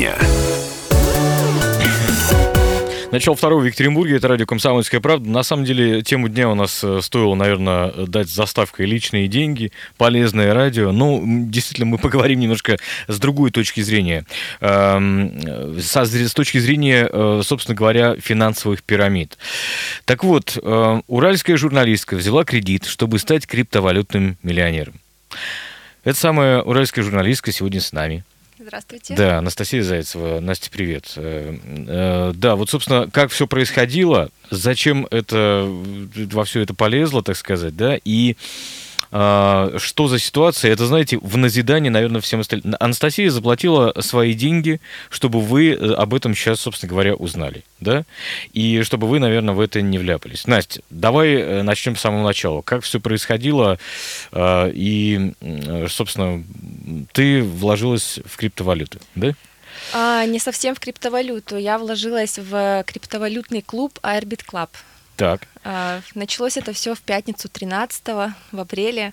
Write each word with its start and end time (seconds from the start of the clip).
дня. 0.00 0.16
Начало 3.12 3.36
второго 3.36 3.60
в 3.60 3.66
Екатеринбурге, 3.66 4.16
это 4.16 4.28
радио 4.28 4.46
«Комсомольская 4.46 5.00
правда». 5.00 5.28
На 5.28 5.42
самом 5.42 5.64
деле, 5.64 6.00
тему 6.02 6.28
дня 6.28 6.48
у 6.48 6.54
нас 6.54 6.82
э, 6.84 7.00
стоило, 7.02 7.34
наверное, 7.34 7.90
дать 8.06 8.30
заставкой 8.30 8.86
«Личные 8.86 9.26
деньги», 9.26 9.72
«Полезное 9.98 10.54
радио». 10.54 10.92
Ну, 10.92 11.20
действительно, 11.50 11.86
мы 11.86 11.98
поговорим 12.06 12.38
немножко 12.38 12.78
с 13.08 13.18
другой 13.18 13.50
точки 13.50 13.80
зрения. 13.80 14.24
Эм, 14.60 15.78
с 15.78 16.32
точки 16.34 16.58
зрения, 16.58 17.08
э, 17.12 17.42
собственно 17.44 17.74
говоря, 17.74 18.14
финансовых 18.16 18.84
пирамид. 18.84 19.36
Так 20.04 20.22
вот, 20.22 20.56
э, 20.56 21.00
уральская 21.08 21.56
журналистка 21.56 22.14
взяла 22.14 22.44
кредит, 22.44 22.86
чтобы 22.86 23.18
стать 23.18 23.46
криптовалютным 23.46 24.38
миллионером. 24.44 24.94
Это 26.04 26.18
самая 26.18 26.62
уральская 26.62 27.04
журналистка 27.04 27.52
сегодня 27.52 27.80
с 27.80 27.92
нами. 27.92 28.24
Здравствуйте. 28.60 29.14
Да, 29.14 29.38
Анастасия 29.38 29.82
Зайцева. 29.82 30.40
Настя, 30.40 30.70
привет. 30.70 31.14
Э, 31.16 31.56
э, 31.64 32.32
да, 32.34 32.56
вот, 32.56 32.68
собственно, 32.68 33.08
как 33.10 33.30
все 33.30 33.46
происходило, 33.46 34.30
зачем 34.50 35.06
это 35.10 35.66
во 35.66 36.44
все 36.44 36.60
это 36.60 36.74
полезло, 36.74 37.22
так 37.22 37.36
сказать, 37.36 37.74
да, 37.74 37.98
и 38.04 38.36
что 39.10 40.06
за 40.08 40.18
ситуация? 40.18 40.72
Это, 40.72 40.86
знаете, 40.86 41.18
в 41.20 41.36
назидание, 41.36 41.90
наверное, 41.90 42.20
всем 42.20 42.40
остальным. 42.40 42.76
Анастасия 42.78 43.28
заплатила 43.30 43.92
свои 44.00 44.34
деньги, 44.34 44.80
чтобы 45.08 45.40
вы 45.40 45.70
э, 45.70 45.94
об 45.94 46.14
этом 46.14 46.34
сейчас, 46.34 46.60
собственно 46.60 46.90
говоря, 46.90 47.14
узнали, 47.14 47.64
да? 47.80 48.04
И 48.52 48.82
чтобы 48.82 49.08
вы, 49.08 49.18
наверное, 49.18 49.54
в 49.54 49.60
это 49.60 49.82
не 49.82 49.98
вляпались. 49.98 50.46
Настя, 50.46 50.82
давай 50.90 51.34
э, 51.34 51.62
начнем 51.62 51.96
с 51.96 52.00
самого 52.00 52.24
начала. 52.24 52.62
Как 52.62 52.84
все 52.84 53.00
происходило? 53.00 53.78
А, 54.32 54.70
и, 54.72 55.32
собственно, 55.88 56.44
ты 57.12 57.42
вложилась 57.42 58.20
в 58.24 58.36
криптовалюты, 58.36 59.00
да? 59.16 59.34
А, 59.92 60.24
не 60.26 60.38
совсем 60.38 60.74
в 60.74 60.80
криптовалюту. 60.80 61.56
Я 61.56 61.78
вложилась 61.78 62.38
в 62.38 62.84
криптовалютный 62.86 63.62
клуб 63.62 63.98
Airbit 64.02 64.42
Club. 64.46 64.68
Так. 65.20 65.46
А, 65.64 66.00
началось 66.14 66.56
это 66.56 66.72
все 66.72 66.94
в 66.94 67.02
пятницу 67.02 67.50
13 67.50 68.08
в 68.52 68.58
апреле. 68.58 69.12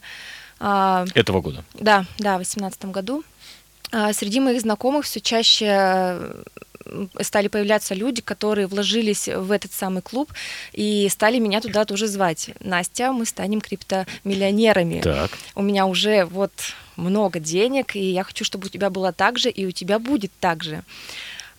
А, 0.58 1.06
Этого 1.14 1.42
года? 1.42 1.66
Да, 1.74 2.06
да, 2.18 2.36
в 2.36 2.48
2018 2.48 2.86
году. 2.86 3.26
А, 3.92 4.14
среди 4.14 4.40
моих 4.40 4.62
знакомых 4.62 5.04
все 5.04 5.20
чаще 5.20 6.22
стали 7.20 7.50
появляться 7.50 7.94
люди, 7.94 8.22
которые 8.22 8.68
вложились 8.68 9.28
в 9.28 9.52
этот 9.52 9.74
самый 9.74 10.02
клуб 10.02 10.32
и 10.72 11.10
стали 11.10 11.40
меня 11.40 11.60
туда 11.60 11.84
тоже 11.84 12.08
звать. 12.08 12.52
Настя, 12.62 13.12
мы 13.12 13.26
станем 13.26 13.60
криптомиллионерами. 13.60 15.02
Так. 15.02 15.32
У 15.56 15.62
меня 15.62 15.86
уже 15.86 16.24
вот 16.24 16.54
много 16.96 17.42
денег, 17.42 17.98
и 17.98 18.12
я 18.12 18.24
хочу, 18.24 18.46
чтобы 18.46 18.68
у 18.68 18.70
тебя 18.70 18.90
было 18.90 19.12
так 19.12 19.38
же, 19.38 19.50
и 19.50 19.66
у 19.66 19.72
тебя 19.72 20.00
будет 20.00 20.32
так 20.40 20.64
же. 20.64 20.84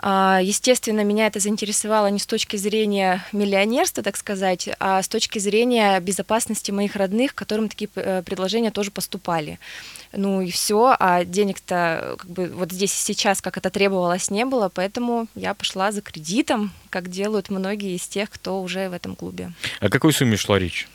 А, 0.00 0.40
естественно, 0.42 1.02
меня 1.02 1.26
это 1.26 1.40
заинтересовало 1.40 2.06
не 2.08 2.18
с 2.18 2.26
точки 2.26 2.56
зрения 2.56 3.24
миллионерства, 3.32 4.02
так 4.02 4.16
сказать, 4.16 4.68
а 4.78 5.02
с 5.02 5.08
точки 5.08 5.38
зрения 5.38 5.98
безопасности 6.00 6.70
моих 6.70 6.96
родных, 6.96 7.34
которым 7.34 7.68
такие 7.68 7.90
э, 7.94 8.22
предложения 8.22 8.70
тоже 8.70 8.90
поступали. 8.90 9.58
Ну 10.12 10.40
и 10.40 10.50
все, 10.50 10.96
а 10.98 11.24
денег-то 11.24 12.16
как 12.18 12.30
бы 12.30 12.46
вот 12.46 12.72
здесь 12.72 12.94
и 12.94 13.04
сейчас, 13.04 13.42
как 13.42 13.56
это 13.56 13.70
требовалось, 13.70 14.30
не 14.30 14.44
было, 14.44 14.70
поэтому 14.72 15.26
я 15.34 15.54
пошла 15.54 15.92
за 15.92 16.00
кредитом, 16.00 16.72
как 16.90 17.08
делают 17.08 17.50
многие 17.50 17.96
из 17.96 18.06
тех, 18.06 18.30
кто 18.30 18.62
уже 18.62 18.88
в 18.88 18.92
этом 18.92 19.16
клубе. 19.16 19.52
О 19.80 19.88
какой 19.88 20.12
сумме 20.12 20.36
шла 20.36 20.58
речь? 20.58 20.88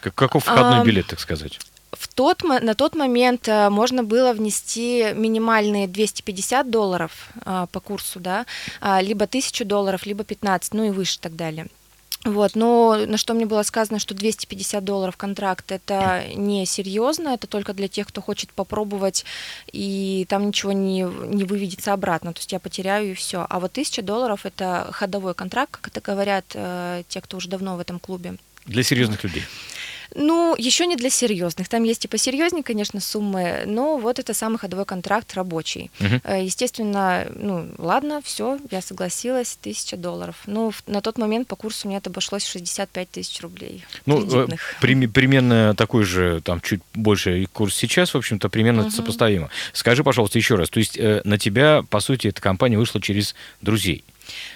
Каков 0.00 0.44
входной 0.44 0.80
а, 0.80 0.84
билет, 0.84 1.06
так 1.06 1.20
сказать? 1.20 1.58
В 1.92 2.08
тот, 2.08 2.42
на 2.42 2.74
тот 2.74 2.94
момент 2.94 3.48
э, 3.48 3.70
можно 3.70 4.02
было 4.02 4.32
внести 4.32 5.12
минимальные 5.14 5.88
250 5.88 6.70
долларов 6.70 7.28
а, 7.44 7.66
по 7.66 7.80
курсу, 7.80 8.20
да, 8.20 8.46
а, 8.80 9.00
либо 9.00 9.24
1000 9.24 9.64
долларов, 9.64 10.06
либо 10.06 10.24
15, 10.24 10.74
ну 10.74 10.84
и 10.84 10.90
выше 10.90 11.16
и 11.16 11.20
так 11.20 11.36
далее. 11.36 11.66
Вот, 12.24 12.56
но 12.56 12.96
на 13.06 13.18
что 13.18 13.34
мне 13.34 13.46
было 13.46 13.62
сказано, 13.62 14.00
что 14.00 14.12
250 14.12 14.82
долларов 14.82 15.16
контракт 15.16 15.70
это 15.70 16.24
не 16.34 16.66
серьезно, 16.66 17.28
это 17.28 17.46
только 17.46 17.72
для 17.72 17.86
тех, 17.86 18.08
кто 18.08 18.20
хочет 18.20 18.50
попробовать, 18.50 19.24
и 19.70 20.26
там 20.28 20.48
ничего 20.48 20.72
не, 20.72 21.02
не 21.02 21.44
выведется 21.44 21.92
обратно, 21.92 22.32
то 22.32 22.40
есть 22.40 22.50
я 22.50 22.58
потеряю 22.58 23.12
и 23.12 23.14
все. 23.14 23.46
А 23.48 23.60
вот 23.60 23.70
1000 23.70 24.02
долларов 24.02 24.44
это 24.44 24.88
ходовой 24.90 25.34
контракт, 25.34 25.70
как 25.70 25.88
это 25.88 26.00
говорят 26.00 26.46
э, 26.54 27.04
те, 27.08 27.20
кто 27.20 27.36
уже 27.36 27.48
давно 27.48 27.76
в 27.76 27.80
этом 27.80 28.00
клубе. 28.00 28.34
Для 28.64 28.82
серьезных 28.82 29.22
людей. 29.22 29.44
Ну, 30.14 30.54
еще 30.56 30.86
не 30.86 30.96
для 30.96 31.10
серьезных. 31.10 31.68
Там 31.68 31.82
есть 31.84 32.04
и 32.04 32.08
посерьезнее, 32.08 32.62
конечно, 32.62 33.00
суммы, 33.00 33.62
но 33.66 33.98
вот 33.98 34.18
это 34.18 34.34
самый 34.34 34.58
ходовой 34.58 34.84
контракт 34.84 35.34
рабочий. 35.34 35.90
Угу. 36.00 36.32
Естественно, 36.34 37.26
ну, 37.34 37.68
ладно, 37.78 38.20
все, 38.22 38.58
я 38.70 38.80
согласилась, 38.80 39.58
тысяча 39.60 39.96
долларов. 39.96 40.36
Ну, 40.46 40.72
на 40.86 41.00
тот 41.00 41.18
момент 41.18 41.48
по 41.48 41.56
курсу 41.56 41.88
мне 41.88 41.98
это 41.98 42.10
обошлось 42.10 42.46
65 42.46 43.10
тысяч 43.10 43.40
рублей. 43.40 43.84
Ну, 44.06 44.24
э, 44.44 44.48
при, 44.80 45.06
примерно 45.06 45.74
такой 45.74 46.04
же, 46.04 46.40
там, 46.42 46.60
чуть 46.60 46.80
больше 46.94 47.46
курс 47.52 47.74
сейчас, 47.74 48.14
в 48.14 48.16
общем-то, 48.16 48.48
примерно 48.48 48.82
угу. 48.82 48.90
сопоставимо. 48.90 49.50
Скажи, 49.72 50.04
пожалуйста, 50.04 50.38
еще 50.38 50.54
раз, 50.56 50.70
то 50.70 50.78
есть 50.78 50.96
э, 50.96 51.20
на 51.24 51.38
тебя, 51.38 51.82
по 51.88 52.00
сути, 52.00 52.28
эта 52.28 52.40
компания 52.40 52.78
вышла 52.78 53.00
через 53.00 53.34
друзей? 53.60 54.04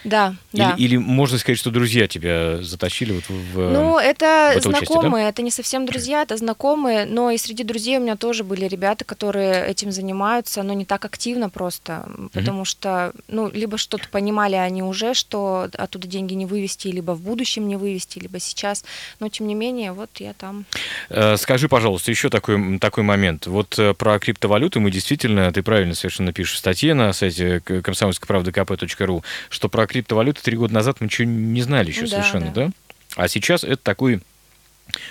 Да, 0.04 0.34
или, 0.52 0.62
да. 0.62 0.74
Или 0.76 0.96
можно 0.96 1.38
сказать, 1.38 1.58
что 1.58 1.70
друзья 1.70 2.06
тебя 2.06 2.62
затащили 2.62 3.12
вот 3.12 3.24
в 3.28 3.70
Ну, 3.70 3.98
это 3.98 4.54
в 4.56 4.62
знакомые, 4.62 4.82
участие, 4.82 5.10
да? 5.10 5.28
это 5.28 5.42
не 5.42 5.50
совсем 5.50 5.86
друзья, 5.86 6.22
это 6.22 6.36
знакомые, 6.36 7.06
но 7.06 7.30
и 7.30 7.38
среди 7.38 7.64
друзей 7.64 7.98
у 7.98 8.00
меня 8.00 8.16
тоже 8.16 8.44
были 8.44 8.66
ребята, 8.66 9.04
которые 9.04 9.66
этим 9.66 9.92
занимаются, 9.92 10.62
но 10.62 10.72
не 10.72 10.84
так 10.84 11.04
активно 11.04 11.50
просто, 11.50 12.08
потому 12.32 12.60
угу. 12.60 12.64
что, 12.64 13.12
ну, 13.28 13.50
либо 13.50 13.78
что-то 13.78 14.08
понимали 14.08 14.56
они 14.56 14.82
уже, 14.82 15.14
что 15.14 15.68
оттуда 15.72 16.08
деньги 16.08 16.34
не 16.34 16.46
вывести, 16.46 16.88
либо 16.88 17.12
в 17.12 17.20
будущем 17.20 17.68
не 17.68 17.76
вывести, 17.76 18.18
либо 18.18 18.38
сейчас, 18.40 18.84
но 19.20 19.28
тем 19.28 19.46
не 19.46 19.54
менее, 19.54 19.92
вот 19.92 20.10
я 20.18 20.32
там. 20.32 20.64
Э, 21.08 21.36
скажи, 21.36 21.68
пожалуйста, 21.68 22.10
еще 22.10 22.30
такой, 22.30 22.78
такой 22.78 23.04
момент. 23.04 23.46
Вот 23.46 23.78
э, 23.78 23.94
про 23.94 24.18
криптовалюты 24.18 24.80
мы 24.80 24.90
действительно, 24.90 25.52
ты 25.52 25.62
правильно 25.62 25.94
совершенно 25.94 26.32
пишешь 26.32 26.56
в 26.56 26.58
статье 26.58 26.94
на 26.94 27.12
сайте 27.12 27.60
комсомольской 27.60 28.26
правды 28.26 28.50
kp.ru, 28.50 29.22
что 29.48 29.59
про 29.68 29.86
криптовалюты 29.86 30.42
три 30.42 30.56
года 30.56 30.74
назад 30.74 31.00
мы 31.00 31.06
ничего 31.06 31.28
не 31.28 31.62
знали 31.62 31.88
еще 31.88 32.02
да, 32.02 32.08
совершенно, 32.08 32.50
да. 32.50 32.66
да? 32.66 32.72
А 33.16 33.28
сейчас 33.28 33.64
это 33.64 33.78
такой 33.78 34.20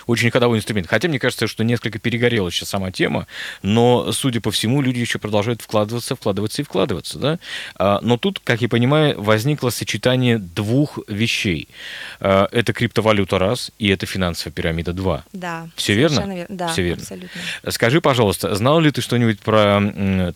очень 0.08 0.32
ходовой 0.32 0.58
инструмент. 0.58 0.88
Хотя 0.88 1.08
мне 1.08 1.20
кажется, 1.20 1.48
что 1.48 1.64
несколько 1.64 2.00
перегорела 2.00 2.52
сейчас 2.52 2.70
сама 2.70 2.92
тема, 2.92 3.28
но, 3.62 4.12
судя 4.12 4.42
по 4.42 4.52
всему, 4.52 4.82
люди 4.82 5.00
еще 5.00 5.20
продолжают 5.20 5.62
вкладываться, 5.62 6.16
вкладываться 6.16 6.62
и 6.62 6.66
вкладываться. 6.66 7.20
Да? 7.20 7.40
А, 7.76 8.00
но 8.02 8.18
тут, 8.18 8.40
как 8.44 8.62
я 8.62 8.70
понимаю, 8.70 9.22
возникло 9.22 9.70
сочетание 9.70 10.38
двух 10.38 11.00
вещей. 11.08 11.68
А, 12.20 12.48
это 12.52 12.74
криптовалюта 12.74 13.40
раз, 13.40 13.72
и 13.80 13.90
это 13.90 14.06
финансовая 14.06 14.54
пирамида 14.54 14.94
два. 14.94 15.24
Да. 15.34 15.68
Все 15.76 15.94
верно? 15.94 16.34
Вер... 16.34 16.46
Да, 16.50 16.68
Все 16.70 16.84
верно. 16.84 17.02
абсолютно. 17.04 17.42
Скажи, 17.70 18.02
пожалуйста, 18.02 18.56
знал 18.56 18.80
ли 18.80 18.92
ты 18.92 19.02
что-нибудь 19.02 19.40
про 19.40 19.80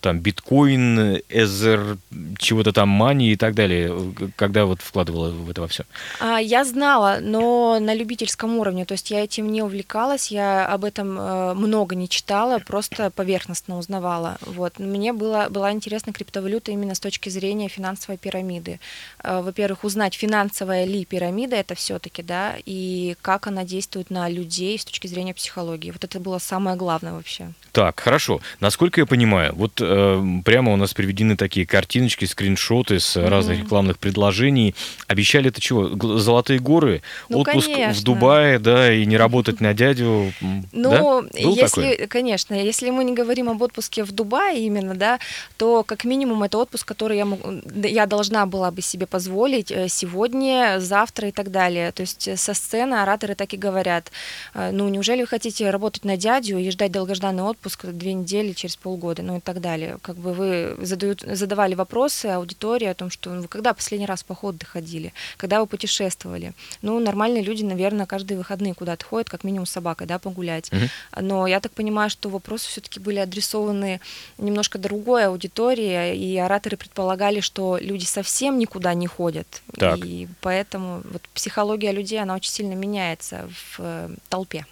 там 0.02 0.20
биткоин, 0.20 1.22
эзер, 1.30 1.98
чего-то 2.38 2.72
там 2.72 2.90
мани 2.90 3.32
и 3.32 3.36
так 3.36 3.56
далее, 3.56 4.14
когда 4.36 4.66
вот 4.66 4.82
вкладывала 4.82 5.30
в 5.32 5.50
это 5.50 5.62
во 5.62 5.68
все? 5.68 5.84
А, 6.20 6.38
я 6.40 6.64
знала, 6.66 7.20
но 7.22 7.80
на 7.80 7.94
любительском 7.94 8.58
уровне. 8.58 8.86
То 8.86 8.94
есть 8.94 9.12
я 9.12 9.28
этим 9.34 9.52
не 9.52 9.62
увлекалась, 9.62 10.32
я 10.32 10.66
об 10.66 10.86
этом 10.86 11.18
э, 11.20 11.54
много 11.54 11.96
не 11.96 12.08
читала, 12.08 12.60
просто 12.60 13.10
поверхностно 13.10 13.78
узнавала. 13.78 14.38
Вот. 14.42 14.80
Мне 14.80 15.14
было, 15.14 15.48
была 15.50 15.72
интересна 15.72 16.14
криптовалюта 16.14 16.72
именно 16.72 16.94
с 16.94 17.00
точки 17.00 17.30
зрения 17.30 17.68
финансовой 17.68 18.18
пирамиды. 18.18 18.80
Э, 19.24 19.42
во-первых, 19.42 19.84
узнать, 19.84 20.14
финансовая 20.14 20.86
ли 20.86 21.06
пирамида 21.06 21.56
это 21.56 21.76
все-таки, 21.76 22.22
да, 22.22 22.54
и 22.66 23.16
как 23.22 23.48
она 23.48 23.64
действует 23.64 24.10
на 24.10 24.30
людей 24.30 24.78
с 24.78 24.86
точки 24.86 25.08
зрения 25.08 25.34
психологии. 25.34 25.92
Вот 25.92 26.04
это 26.04 26.20
было 26.20 26.38
самое 26.40 26.78
главное 26.78 27.14
вообще. 27.14 27.52
Так, 27.72 28.00
хорошо. 28.00 28.40
Насколько 28.60 29.02
я 29.02 29.06
понимаю, 29.06 29.54
вот 29.56 29.82
э, 29.82 30.24
прямо 30.46 30.74
у 30.74 30.76
нас 30.76 30.94
приведены 30.94 31.36
такие 31.36 31.66
картиночки, 31.66 32.26
скриншоты 32.26 33.00
с 33.00 33.18
mm-hmm. 33.18 33.28
разных 33.30 33.60
рекламных 33.60 33.98
предложений. 33.98 34.76
Обещали 35.08 35.50
это 35.50 35.60
чего? 35.60 35.90
Золотые 36.20 36.60
горы, 36.60 37.02
ну, 37.30 37.40
отпуск 37.40 37.68
конечно. 37.68 37.94
в 37.94 38.04
Дубае, 38.04 38.60
да, 38.60 38.94
и 38.94 39.06
не 39.06 39.18
работать 39.24 39.62
на 39.62 39.74
дядю. 39.74 40.34
Ну, 40.72 41.22
да? 41.22 41.40
если, 41.40 41.92
такое? 41.92 42.08
конечно, 42.08 42.54
если 42.54 42.90
мы 42.90 43.04
не 43.04 43.14
говорим 43.14 43.50
об 43.50 43.62
отпуске 43.62 44.04
в 44.04 44.12
Дубае 44.12 44.66
именно, 44.66 44.96
да, 44.96 45.20
то 45.58 45.84
как 45.84 46.04
минимум 46.06 46.44
это 46.44 46.58
отпуск, 46.58 46.88
который 46.88 47.18
я, 47.18 47.28
я 47.88 48.06
должна 48.06 48.46
была 48.46 48.72
бы 48.72 48.82
себе 48.82 49.06
позволить 49.06 49.72
э, 49.72 49.88
сегодня, 49.88 50.80
завтра 50.80 51.30
и 51.30 51.32
так 51.32 51.52
далее. 51.52 51.92
То 51.92 52.02
есть 52.02 52.28
э, 52.28 52.38
со 52.38 52.54
сцены 52.54 52.96
ораторы 52.96 53.36
так 53.36 53.54
и 53.54 53.58
говорят, 53.58 54.12
э, 54.54 54.72
ну, 54.72 54.90
неужели 54.90 55.22
вы 55.22 55.28
хотите 55.28 55.70
работать 55.70 56.06
на 56.06 56.18
дядю 56.18 56.58
и 56.58 56.70
ждать 56.70 56.92
долгожданный 56.92 57.44
отпуск 57.44 57.86
две 57.86 58.14
недели 58.14 58.54
через 58.54 58.76
полгода, 58.76 59.24
ну 59.24 59.38
и 59.38 59.40
так 59.40 59.62
далее. 59.62 59.98
Как 60.02 60.18
бы 60.18 60.34
вы 60.34 60.76
задают, 60.86 61.22
задавали 61.22 61.76
вопросы 61.76 62.28
аудитории 62.28 62.88
о 62.88 62.94
том, 62.94 63.10
что 63.10 63.30
вы 63.30 63.48
когда 63.48 63.74
последний 63.74 64.08
раз 64.08 64.24
в 64.24 64.26
поход 64.26 64.58
доходили, 64.58 65.14
когда 65.38 65.60
вы 65.60 65.68
путешествовали. 65.68 66.54
Ну, 66.82 67.00
нормальные 67.00 67.44
люди, 67.44 67.64
наверное, 67.64 68.06
каждые 68.06 68.38
выходные 68.38 68.74
куда-то 68.74 69.03
подходит 69.04 69.30
как 69.30 69.44
минимум 69.44 69.66
с 69.66 69.72
собакой, 69.72 70.08
да, 70.08 70.18
погулять. 70.18 70.72
Угу. 70.72 71.22
Но 71.22 71.48
я 71.48 71.60
так 71.60 71.72
понимаю, 71.74 72.10
что 72.10 72.30
вопросы 72.30 72.68
все-таки 72.68 73.00
были 73.00 73.20
адресованы 73.20 74.00
немножко 74.38 74.80
другой 74.80 75.26
аудитории, 75.26 76.16
и 76.16 76.38
ораторы 76.38 76.78
предполагали, 76.78 77.42
что 77.42 77.78
люди 77.80 78.06
совсем 78.06 78.58
никуда 78.58 78.94
не 78.94 79.08
ходят. 79.08 79.62
Так. 79.78 80.00
И 80.04 80.28
поэтому 80.42 81.02
вот 81.12 81.22
психология 81.34 81.92
людей, 81.92 82.22
она 82.22 82.36
очень 82.36 82.52
сильно 82.52 82.74
меняется 82.74 83.50
в 83.50 83.80
э, 83.80 84.10
толпе. 84.30 84.66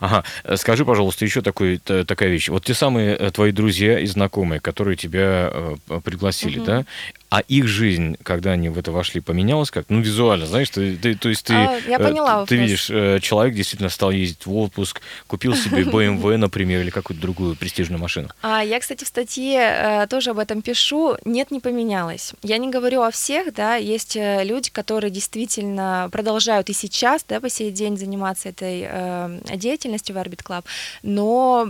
Ага, 0.00 0.24
скажи, 0.56 0.84
пожалуйста, 0.84 1.24
еще 1.24 1.42
такой, 1.42 1.78
такая 1.78 2.28
вещь. 2.28 2.48
Вот 2.48 2.64
те 2.64 2.74
самые 2.74 3.16
э, 3.16 3.30
твои 3.30 3.52
друзья 3.52 3.98
и 3.98 4.06
знакомые, 4.06 4.60
которые 4.60 4.96
тебя 4.96 5.50
э, 5.52 6.00
пригласили, 6.04 6.58
угу. 6.58 6.66
да, 6.66 6.84
а 7.30 7.40
их 7.40 7.66
жизнь, 7.66 8.16
когда 8.22 8.52
они 8.52 8.70
в 8.70 8.78
это 8.78 8.90
вошли, 8.90 9.20
поменялась 9.20 9.70
как? 9.70 9.86
Ну, 9.90 10.00
визуально, 10.00 10.46
знаешь, 10.46 10.70
ты, 10.70 10.96
ты, 10.96 11.14
то 11.14 11.28
есть 11.28 11.44
ты, 11.44 11.52
а, 11.52 11.78
я 11.86 11.98
поняла, 11.98 12.46
ты, 12.46 12.56
ты 12.56 12.56
видишь, 12.56 12.86
человек 13.22 13.54
действительно 13.54 13.90
стал 13.90 14.10
ездить 14.12 14.46
в 14.46 14.56
отпуск, 14.56 15.02
купил 15.26 15.54
себе 15.54 15.82
BMW, 15.82 16.38
например, 16.38 16.80
или 16.80 16.90
какую-то 16.90 17.20
другую 17.20 17.54
престижную 17.56 18.00
машину. 18.00 18.30
А, 18.40 18.64
я, 18.64 18.80
кстати, 18.80 19.04
в 19.04 19.08
статье 19.08 20.06
тоже 20.08 20.30
об 20.30 20.38
этом 20.38 20.62
пишу. 20.62 21.16
Нет, 21.26 21.50
не 21.50 21.60
поменялось. 21.60 22.32
Я 22.42 22.56
не 22.56 22.70
говорю 22.70 23.02
о 23.02 23.10
всех, 23.10 23.52
да, 23.52 23.76
есть 23.76 24.16
люди, 24.16 24.70
которые 24.70 25.10
действительно 25.10 26.08
продолжают 26.10 26.70
и 26.70 26.72
сейчас, 26.72 27.24
да, 27.28 27.40
по 27.40 27.50
сей 27.50 27.70
день 27.70 27.98
заниматься 27.98 28.48
этой 28.48 28.86
э, 28.88 29.38
деятельностью 29.68 30.14
в 30.14 30.18
Orbit 30.18 30.42
Club, 30.42 30.64
но 31.02 31.68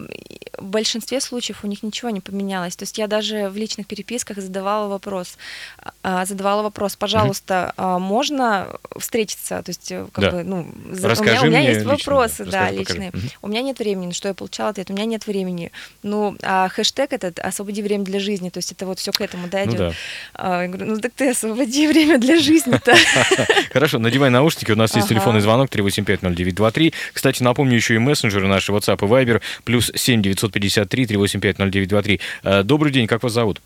в 0.57 0.65
большинстве 0.65 1.21
случаев 1.21 1.65
у 1.65 1.67
них 1.67 1.83
ничего 1.83 2.11
не 2.11 2.21
поменялось. 2.21 2.77
То 2.77 2.85
есть 2.85 2.99
я 2.99 3.07
даже 3.07 3.49
в 3.49 3.57
личных 3.57 3.87
переписках 3.87 4.39
задавала 4.39 4.89
вопрос, 4.89 5.37
а, 6.03 6.25
задавала 6.27 6.63
вопрос, 6.63 6.97
пожалуйста, 6.97 7.73
mm-hmm. 7.77 7.99
можно 7.99 8.69
встретиться? 8.99 9.63
То 9.63 9.71
есть, 9.71 9.93
э, 9.93 10.07
как 10.13 10.25
да. 10.25 10.31
бы, 10.31 10.45
ну, 10.45 10.67
Расскажи 11.03 11.21
у 11.21 11.25
меня, 11.25 11.43
у 11.43 11.47
меня 11.47 11.61
есть 11.61 11.81
лично, 11.81 11.93
вопросы, 11.93 12.45
да, 12.45 12.51
да, 12.51 12.71
личные. 12.71 13.11
Mm-hmm. 13.11 13.33
У 13.43 13.49
меня 13.49 13.63
нет 13.63 13.79
времени, 13.79 14.13
что 14.13 14.29
я 14.29 14.35
получала 14.35 14.71
ответ, 14.71 14.91
у 14.91 14.93
меня 14.93 15.05
нет 15.05 15.27
времени. 15.27 15.73
Ну, 16.03 16.37
а 16.43 16.69
хэштег 16.69 17.13
этот 17.13 17.39
«освободи 17.39 17.83
время 17.83 18.05
для 18.05 18.21
жизни», 18.21 18.51
то 18.51 18.59
есть 18.59 18.73
это 18.73 18.87
вот 18.87 18.99
все 18.99 19.13
к 19.13 19.21
этому, 19.21 19.49
да, 19.49 19.65
идет. 19.65 19.79
Ну, 19.79 19.89
да. 19.89 19.93
А, 20.35 20.63
я 20.63 20.69
говорю, 20.69 20.93
ну 20.93 21.01
так 21.01 21.13
ты 21.15 21.31
освободи 21.31 21.87
время 21.87 22.19
для 22.19 22.39
жизни-то. 22.39 22.95
Хорошо, 23.73 23.99
надевай 23.99 24.31
наушники, 24.31 24.73
у 24.73 24.77
нас 24.77 24.95
есть 24.97 25.09
телефонный 25.09 25.41
звонок 25.41 25.69
3850923. 25.71 26.95
Кстати, 27.13 27.43
напомню 27.43 27.77
еще 27.77 27.88
и 27.95 27.99
мессенджеры 27.99 28.47
наши 28.49 28.73
WhatsApp 28.73 28.99
и 29.05 29.09
Viber, 29.09 29.41
плюс 29.65 29.91
7 29.95 30.23
953 30.23 31.07
385 31.07 31.59
0923. 31.59 32.21
Добрый 32.65 32.93
день, 32.93 33.07
как 33.07 33.23
вас 33.23 33.33
зовут? 33.33 33.61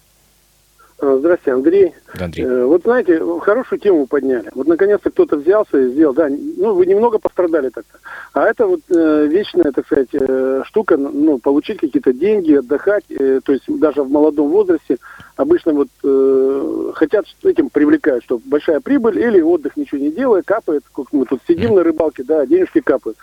А, 1.02 1.16
здравствуйте, 1.19 1.52
Андрей. 1.52 1.94
Да, 2.14 2.26
Андрей. 2.26 2.44
Э, 2.46 2.64
вот 2.64 2.82
знаете, 2.82 3.20
хорошую 3.40 3.80
тему 3.80 4.06
подняли. 4.06 4.48
Вот 4.54 4.69
наконец-то 4.69 5.10
кто-то 5.10 5.36
взялся 5.36 5.76
и 5.76 5.90
сделал. 5.90 6.14
Да, 6.14 6.28
ну 6.28 6.74
вы 6.74 6.86
немного 6.86 7.19
пострадали 7.19 7.70
так-то. 7.70 7.98
А 8.34 8.44
это 8.44 8.69
вот 8.69 8.82
э, 8.88 9.26
вечная, 9.26 9.72
так 9.72 9.84
сказать, 9.86 10.10
э, 10.12 10.62
штука, 10.64 10.96
ну, 10.96 11.38
получить 11.38 11.80
какие-то 11.80 12.12
деньги, 12.12 12.54
отдыхать, 12.54 13.04
э, 13.10 13.40
то 13.44 13.52
есть 13.52 13.64
даже 13.66 14.04
в 14.04 14.10
молодом 14.12 14.50
возрасте 14.50 14.98
обычно 15.34 15.72
вот 15.72 15.88
э, 16.04 16.92
хотят 16.94 17.25
этим 17.42 17.68
привлекают, 17.68 18.22
что 18.22 18.40
большая 18.44 18.78
прибыль 18.78 19.18
или 19.18 19.40
отдых 19.40 19.76
ничего 19.76 20.00
не 20.00 20.12
делая, 20.12 20.42
капает, 20.42 20.84
как 20.94 21.06
мы 21.10 21.25
тут 21.25 21.40
сидим 21.48 21.75
на 21.75 21.82
рыбалке, 21.82 22.22
да, 22.22 22.46
денежки 22.46 22.80
капают. 22.80 23.18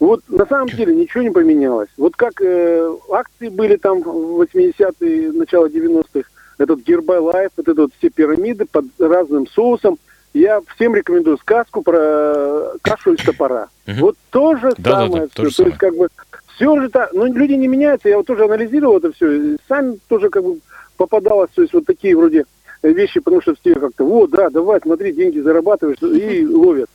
Вот 0.00 0.22
на 0.28 0.46
самом 0.46 0.68
деле 0.68 0.94
ничего 0.94 1.22
не 1.22 1.30
поменялось. 1.30 1.88
Вот 1.96 2.14
как 2.14 2.40
э, 2.40 2.94
акции 3.10 3.48
были 3.48 3.76
там 3.76 4.02
в 4.02 4.42
80-е, 4.42 5.32
начало 5.32 5.68
90-х, 5.68 6.28
этот 6.58 6.80
Гербалайф, 6.80 7.50
вот 7.56 7.68
это 7.68 7.82
вот 7.82 7.92
все 7.98 8.10
пирамиды 8.10 8.64
под 8.64 8.86
разным 8.98 9.46
соусом. 9.48 9.98
Я 10.34 10.60
всем 10.74 10.94
рекомендую 10.94 11.38
сказку 11.38 11.82
про 11.82 12.72
кашу 12.82 13.14
из 13.14 13.24
топора. 13.24 13.68
Вот 13.86 14.16
то 14.30 14.56
же 14.56 14.70
самое. 14.82 15.28
То 15.28 15.44
есть 15.44 15.78
как 15.78 15.96
бы 15.96 16.08
все 16.54 16.80
же 16.80 16.88
так, 16.90 17.12
но 17.12 17.26
люди 17.26 17.52
не 17.52 17.68
меняются. 17.68 18.08
Я 18.08 18.18
вот 18.18 18.26
тоже 18.26 18.44
анализировал 18.44 18.98
это 18.98 19.12
все, 19.12 19.32
и 19.32 19.56
сами 19.68 19.98
тоже 20.08 20.28
как 20.28 20.44
бы 20.44 20.58
попадалось, 20.96 21.50
то 21.54 21.62
есть 21.62 21.72
вот 21.72 21.86
такие 21.86 22.16
вроде 22.16 22.44
вещи, 22.82 23.20
потому 23.20 23.40
что 23.40 23.54
все 23.54 23.74
как-то, 23.74 24.04
вот, 24.04 24.30
да, 24.30 24.50
давай, 24.50 24.80
смотри, 24.80 25.12
деньги 25.12 25.38
зарабатываешь, 25.38 25.98
и 26.02 26.46
ловят. 26.46 26.90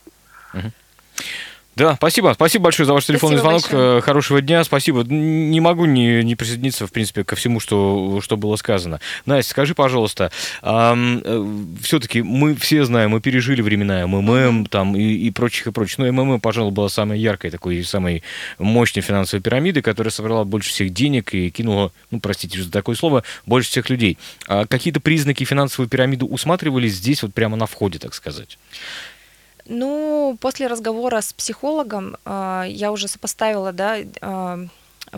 Да, 1.75 1.95
спасибо. 1.95 2.33
Спасибо 2.33 2.65
большое 2.65 2.85
за 2.85 2.93
ваш 2.93 3.05
телефонный 3.05 3.39
спасибо 3.39 3.59
звонок. 3.59 3.71
Большое. 3.71 3.97
Э, 3.97 4.01
хорошего 4.01 4.41
дня. 4.41 4.63
Спасибо. 4.63 5.03
Не 5.03 5.59
могу 5.59 5.85
не, 5.85 6.23
не 6.23 6.35
присоединиться, 6.35 6.85
в 6.85 6.91
принципе, 6.91 7.23
ко 7.23 7.35
всему, 7.35 7.59
что, 7.59 8.21
что 8.21 8.37
было 8.37 8.55
сказано. 8.57 8.99
Настя, 9.25 9.51
скажи, 9.51 9.73
пожалуйста, 9.73 10.31
э, 10.61 11.65
все-таки 11.81 12.21
мы 12.21 12.55
все 12.55 12.85
знаем, 12.85 13.11
мы 13.11 13.21
пережили 13.21 13.61
времена 13.61 14.05
МММ 14.05 14.67
там, 14.67 14.95
и, 14.95 15.01
и 15.01 15.31
прочих, 15.31 15.67
и 15.67 15.71
прочих. 15.71 15.97
Но 15.97 16.11
МММ, 16.11 16.39
пожалуй, 16.41 16.71
была 16.71 16.89
самой 16.89 17.19
яркой, 17.19 17.49
такой 17.49 17.83
самой 17.83 18.23
мощной 18.59 19.01
финансовой 19.01 19.41
пирамидой, 19.41 19.81
которая 19.81 20.11
собрала 20.11 20.43
больше 20.43 20.69
всех 20.69 20.91
денег 20.93 21.33
и 21.33 21.49
кинула, 21.49 21.91
ну, 22.11 22.19
простите 22.19 22.61
за 22.61 22.71
такое 22.71 22.95
слово, 22.95 23.23
больше 23.45 23.69
всех 23.69 23.89
людей. 23.89 24.17
А 24.47 24.65
какие-то 24.67 24.99
признаки 24.99 25.43
финансовой 25.43 25.89
пирамиды 25.89 26.25
усматривались 26.25 26.93
здесь, 26.93 27.23
вот 27.23 27.33
прямо 27.33 27.57
на 27.57 27.65
входе, 27.65 27.97
так 27.97 28.13
сказать? 28.13 28.57
Ну, 29.65 30.38
после 30.39 30.68
разговора 30.68 31.21
с 31.21 31.33
психологом 31.33 32.18
э, 32.25 32.65
я 32.68 32.92
уже 32.92 33.07
сопоставила, 33.07 33.71
да, 33.71 33.98
э, 33.98 34.68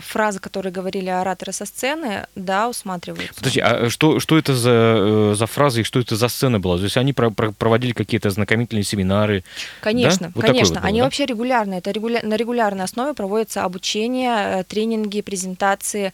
фразы, 0.00 0.38
которые 0.40 0.72
говорили 0.72 1.08
ораторы 1.08 1.52
со 1.52 1.64
сцены, 1.66 2.26
да, 2.34 2.68
усматриваются. 2.68 3.34
Подожди, 3.34 3.60
а 3.60 3.90
что, 3.90 4.20
что 4.20 4.38
это 4.38 4.54
за, 4.54 4.70
э, 4.70 5.34
за 5.36 5.46
фразы 5.46 5.80
и 5.80 5.84
что 5.84 6.00
это 6.00 6.16
за 6.16 6.28
сцена 6.28 6.60
была? 6.60 6.76
То 6.76 6.84
есть 6.84 6.96
они 6.96 7.12
про, 7.12 7.30
про, 7.30 7.52
проводили 7.52 7.92
какие-то 7.92 8.28
ознакомительные 8.28 8.84
семинары? 8.84 9.44
Конечно, 9.80 10.28
да? 10.28 10.32
вот 10.34 10.44
конечно. 10.44 10.74
Вот 10.74 10.80
было, 10.80 10.88
они 10.88 10.98
да? 11.00 11.04
вообще 11.04 11.26
регулярно, 11.26 11.74
это 11.74 11.90
регуля... 11.90 12.20
на 12.22 12.36
регулярной 12.36 12.84
основе 12.84 13.14
проводится 13.14 13.64
обучение, 13.64 14.60
э, 14.60 14.64
тренинги, 14.64 15.20
презентации, 15.20 16.12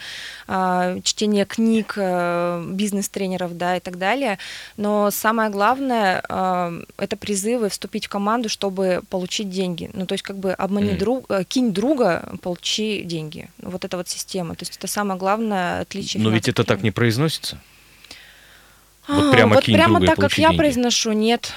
э, 0.49 1.01
чтение 1.03 1.45
книг 1.45 1.97
бизнес-тренеров, 1.97 3.57
да, 3.57 3.77
и 3.77 3.81
так 3.81 3.99
далее. 3.99 4.39
Но 4.77 5.11
самое 5.11 5.51
главное, 5.51 6.23
это 6.99 7.17
призывы 7.17 7.69
вступить 7.69 8.07
в 8.07 8.09
команду, 8.09 8.49
чтобы 8.49 9.03
получить 9.11 9.51
деньги. 9.51 9.91
Ну, 9.93 10.07
то 10.07 10.15
есть 10.15 10.23
как 10.23 10.37
бы 10.39 10.53
обмани 10.53 10.91
mm. 10.91 10.99
друг, 10.99 11.31
кинь 11.49 11.73
друга, 11.73 12.33
получи 12.43 13.03
деньги 13.03 13.49
вот 13.73 13.85
эта 13.85 13.97
вот 13.97 14.09
система. 14.09 14.55
То 14.55 14.63
есть 14.63 14.77
это 14.77 14.87
самое 14.87 15.19
главное 15.19 15.81
отличие. 15.81 16.23
Но 16.23 16.31
ведь 16.31 16.49
это 16.49 16.65
так 16.65 16.83
не 16.83 16.91
произносится? 16.91 17.59
Вот 19.09 19.31
а, 19.31 19.33
прямо, 19.33 19.55
вот 19.57 19.65
прямо 19.65 20.01
так, 20.01 20.17
как 20.17 20.39
я 20.39 20.53
произношу, 20.53 21.13
нет. 21.13 21.53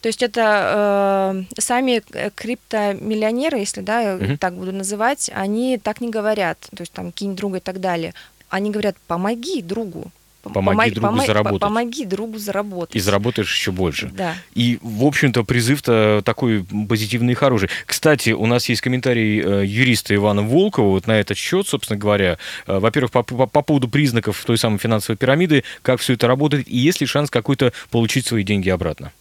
То 0.00 0.08
есть 0.08 0.22
это 0.22 1.44
э, 1.56 1.60
сами 1.60 2.02
криптомиллионеры, 2.34 3.58
если 3.58 3.80
да, 3.80 4.14
угу. 4.14 4.36
так 4.38 4.54
буду 4.54 4.72
называть, 4.72 5.30
они 5.34 5.78
так 5.78 6.00
не 6.00 6.10
говорят. 6.10 6.58
То 6.74 6.82
есть 6.82 6.92
там 6.92 7.12
кинь 7.12 7.34
друга 7.34 7.58
и 7.58 7.60
так 7.60 7.80
далее. 7.80 8.14
Они 8.48 8.70
говорят, 8.70 8.96
помоги 9.06 9.62
другу. 9.62 10.10
Помоги 10.52 10.90
другу 10.90 11.08
помоги, 11.08 11.26
заработать. 11.26 11.60
Помоги 11.60 12.04
другу 12.04 12.38
заработать. 12.38 12.96
И 12.96 13.00
заработаешь 13.00 13.54
еще 13.54 13.72
больше. 13.72 14.10
Да. 14.14 14.34
И, 14.54 14.78
в 14.82 15.04
общем-то, 15.04 15.44
призыв-то 15.44 16.22
такой 16.24 16.64
позитивный 16.88 17.32
и 17.32 17.36
хороший. 17.36 17.68
Кстати, 17.84 18.30
у 18.30 18.46
нас 18.46 18.68
есть 18.68 18.80
комментарий 18.80 19.40
э, 19.40 19.64
юриста 19.66 20.14
Ивана 20.14 20.42
Волкова 20.42 20.90
вот 20.90 21.06
на 21.06 21.18
этот 21.18 21.36
счет, 21.36 21.66
собственно 21.66 21.98
говоря. 21.98 22.38
Э, 22.66 22.78
во-первых, 22.78 23.12
по, 23.12 23.22
по, 23.22 23.46
по 23.46 23.62
поводу 23.62 23.88
признаков 23.88 24.42
той 24.44 24.58
самой 24.58 24.78
финансовой 24.78 25.16
пирамиды, 25.16 25.64
как 25.82 26.00
все 26.00 26.14
это 26.14 26.26
работает, 26.26 26.68
и 26.68 26.76
есть 26.76 27.00
ли 27.00 27.06
шанс 27.06 27.30
какой-то 27.30 27.72
получить 27.90 28.26
свои 28.26 28.42
деньги 28.42 28.68
обратно? 28.68 29.12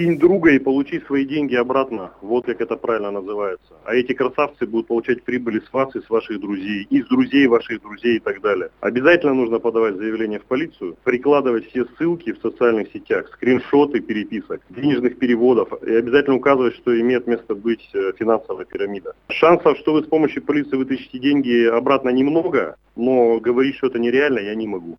Кинь 0.00 0.18
друга 0.18 0.52
и 0.52 0.58
получи 0.58 0.98
свои 1.00 1.26
деньги 1.26 1.54
обратно. 1.54 2.12
Вот 2.22 2.46
как 2.46 2.62
это 2.62 2.76
правильно 2.76 3.10
называется. 3.10 3.74
А 3.84 3.94
эти 3.94 4.14
красавцы 4.14 4.66
будут 4.66 4.86
получать 4.86 5.22
прибыли 5.24 5.60
с 5.60 5.70
вас 5.74 5.94
и 5.94 6.00
с 6.00 6.08
ваших 6.08 6.40
друзей, 6.40 6.86
и 6.88 7.02
с 7.02 7.06
друзей 7.06 7.46
ваших 7.46 7.82
друзей 7.82 8.16
и 8.16 8.18
так 8.18 8.40
далее. 8.40 8.70
Обязательно 8.80 9.34
нужно 9.34 9.58
подавать 9.58 9.96
заявление 9.96 10.38
в 10.38 10.44
полицию, 10.44 10.96
прикладывать 11.04 11.66
все 11.68 11.84
ссылки 11.84 12.32
в 12.32 12.38
социальных 12.40 12.90
сетях, 12.94 13.28
скриншоты 13.34 14.00
переписок, 14.00 14.62
денежных 14.70 15.18
переводов 15.18 15.68
и 15.82 15.92
обязательно 15.94 16.36
указывать, 16.36 16.76
что 16.76 16.98
имеет 16.98 17.26
место 17.26 17.54
быть 17.54 17.86
э, 17.92 18.12
финансовая 18.18 18.64
пирамида. 18.64 19.12
Шансов, 19.28 19.76
что 19.76 19.92
вы 19.92 20.02
с 20.02 20.06
помощью 20.06 20.42
полиции 20.42 20.76
вытащите 20.76 21.18
деньги 21.18 21.66
обратно 21.66 22.08
немного, 22.08 22.76
но 22.96 23.38
говорить, 23.38 23.76
что 23.76 23.88
это 23.88 23.98
нереально, 23.98 24.38
я 24.38 24.54
не 24.54 24.66
могу. 24.66 24.96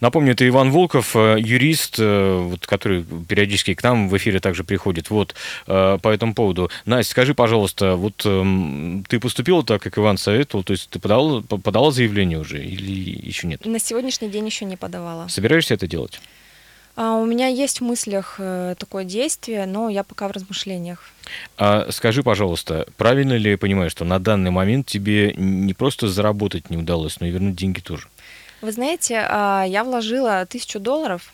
Напомню, 0.00 0.32
это 0.32 0.46
Иван 0.46 0.70
Волков, 0.70 1.14
э, 1.14 1.36
юрист, 1.38 1.96
э, 1.98 2.38
вот, 2.38 2.66
который 2.66 3.04
периодически 3.28 3.74
к 3.74 3.82
нам 3.82 4.08
в 4.08 4.16
эфире 4.16 4.40
также 4.40 4.64
приходит. 4.64 5.10
Вот 5.10 5.34
э, 5.66 5.98
по 6.00 6.08
этому 6.08 6.34
поводу. 6.34 6.70
Настя, 6.86 7.12
скажи, 7.12 7.34
пожалуйста, 7.34 7.96
вот 7.96 8.22
эм, 8.24 9.04
ты 9.08 9.20
поступила 9.20 9.62
так, 9.64 9.82
как 9.82 9.98
Иван 9.98 10.18
советовал, 10.18 10.64
то 10.64 10.72
есть 10.72 10.88
ты 10.90 10.98
подала, 10.98 11.42
подала 11.42 11.90
заявление 11.90 12.38
уже 12.38 12.64
или 12.64 12.92
еще 13.26 13.46
нет? 13.46 13.64
На 13.64 13.78
сегодняшний 13.78 14.28
день 14.28 14.46
еще 14.46 14.64
не 14.64 14.76
подавала. 14.76 15.28
Собираешься 15.28 15.74
это 15.74 15.86
делать? 15.86 16.20
А, 16.96 17.16
у 17.16 17.24
меня 17.24 17.46
есть 17.46 17.80
в 17.80 17.84
мыслях 17.84 18.40
такое 18.78 19.04
действие, 19.04 19.66
но 19.66 19.88
я 19.88 20.02
пока 20.02 20.28
в 20.28 20.32
размышлениях. 20.32 21.10
А 21.56 21.88
скажи, 21.90 22.22
пожалуйста, 22.22 22.86
правильно 22.96 23.34
ли 23.34 23.52
я 23.52 23.58
понимаю, 23.58 23.90
что 23.90 24.04
на 24.04 24.18
данный 24.18 24.50
момент 24.50 24.86
тебе 24.86 25.32
не 25.36 25.74
просто 25.74 26.08
заработать 26.08 26.70
не 26.70 26.76
удалось, 26.76 27.20
но 27.20 27.26
и 27.26 27.30
вернуть 27.30 27.54
деньги 27.54 27.80
тоже? 27.80 28.08
Вы 28.60 28.72
знаете, 28.72 29.24
а, 29.28 29.64
я 29.64 29.84
вложила 29.84 30.46
тысячу 30.46 30.78
долларов 30.80 31.32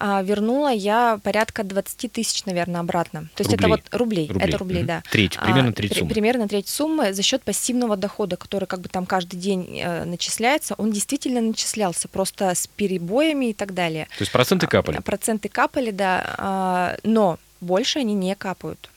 а, 0.00 0.22
вернула 0.22 0.68
я 0.68 1.18
порядка 1.24 1.64
20 1.64 2.12
тысяч, 2.12 2.44
наверное, 2.46 2.80
обратно. 2.80 3.28
То 3.34 3.40
есть 3.42 3.50
Рублей. 3.50 3.58
это 3.58 3.68
вот 3.68 3.98
рублей, 3.98 4.28
Рублей. 4.28 4.48
это 4.48 4.58
рублей, 4.58 4.78
Мгм. 4.78 4.86
да. 4.86 5.02
Треть, 5.10 5.36
А, 5.36 5.44
примерно 5.44 5.72
треть 5.72 5.96
суммы. 5.96 6.10
Примерно 6.10 6.48
треть 6.48 6.68
суммы 6.68 7.12
за 7.12 7.22
счет 7.22 7.42
пассивного 7.42 7.96
дохода, 7.96 8.36
который 8.36 8.66
как 8.66 8.80
бы 8.80 8.88
там 8.88 9.06
каждый 9.06 9.36
день 9.40 9.80
э, 9.80 10.04
начисляется. 10.04 10.74
Он 10.78 10.92
действительно 10.92 11.40
начислялся, 11.40 12.06
просто 12.06 12.54
с 12.54 12.68
перебоями 12.68 13.46
и 13.46 13.54
так 13.54 13.74
далее. 13.74 14.06
То 14.16 14.22
есть 14.22 14.30
проценты 14.30 14.68
капали. 14.68 15.00
Проценты 15.00 15.48
капали, 15.48 15.90
да, 15.90 16.96
но 17.02 17.38
больше 17.60 17.98
они 17.98 18.14
не 18.14 18.36
капают. 18.36 18.90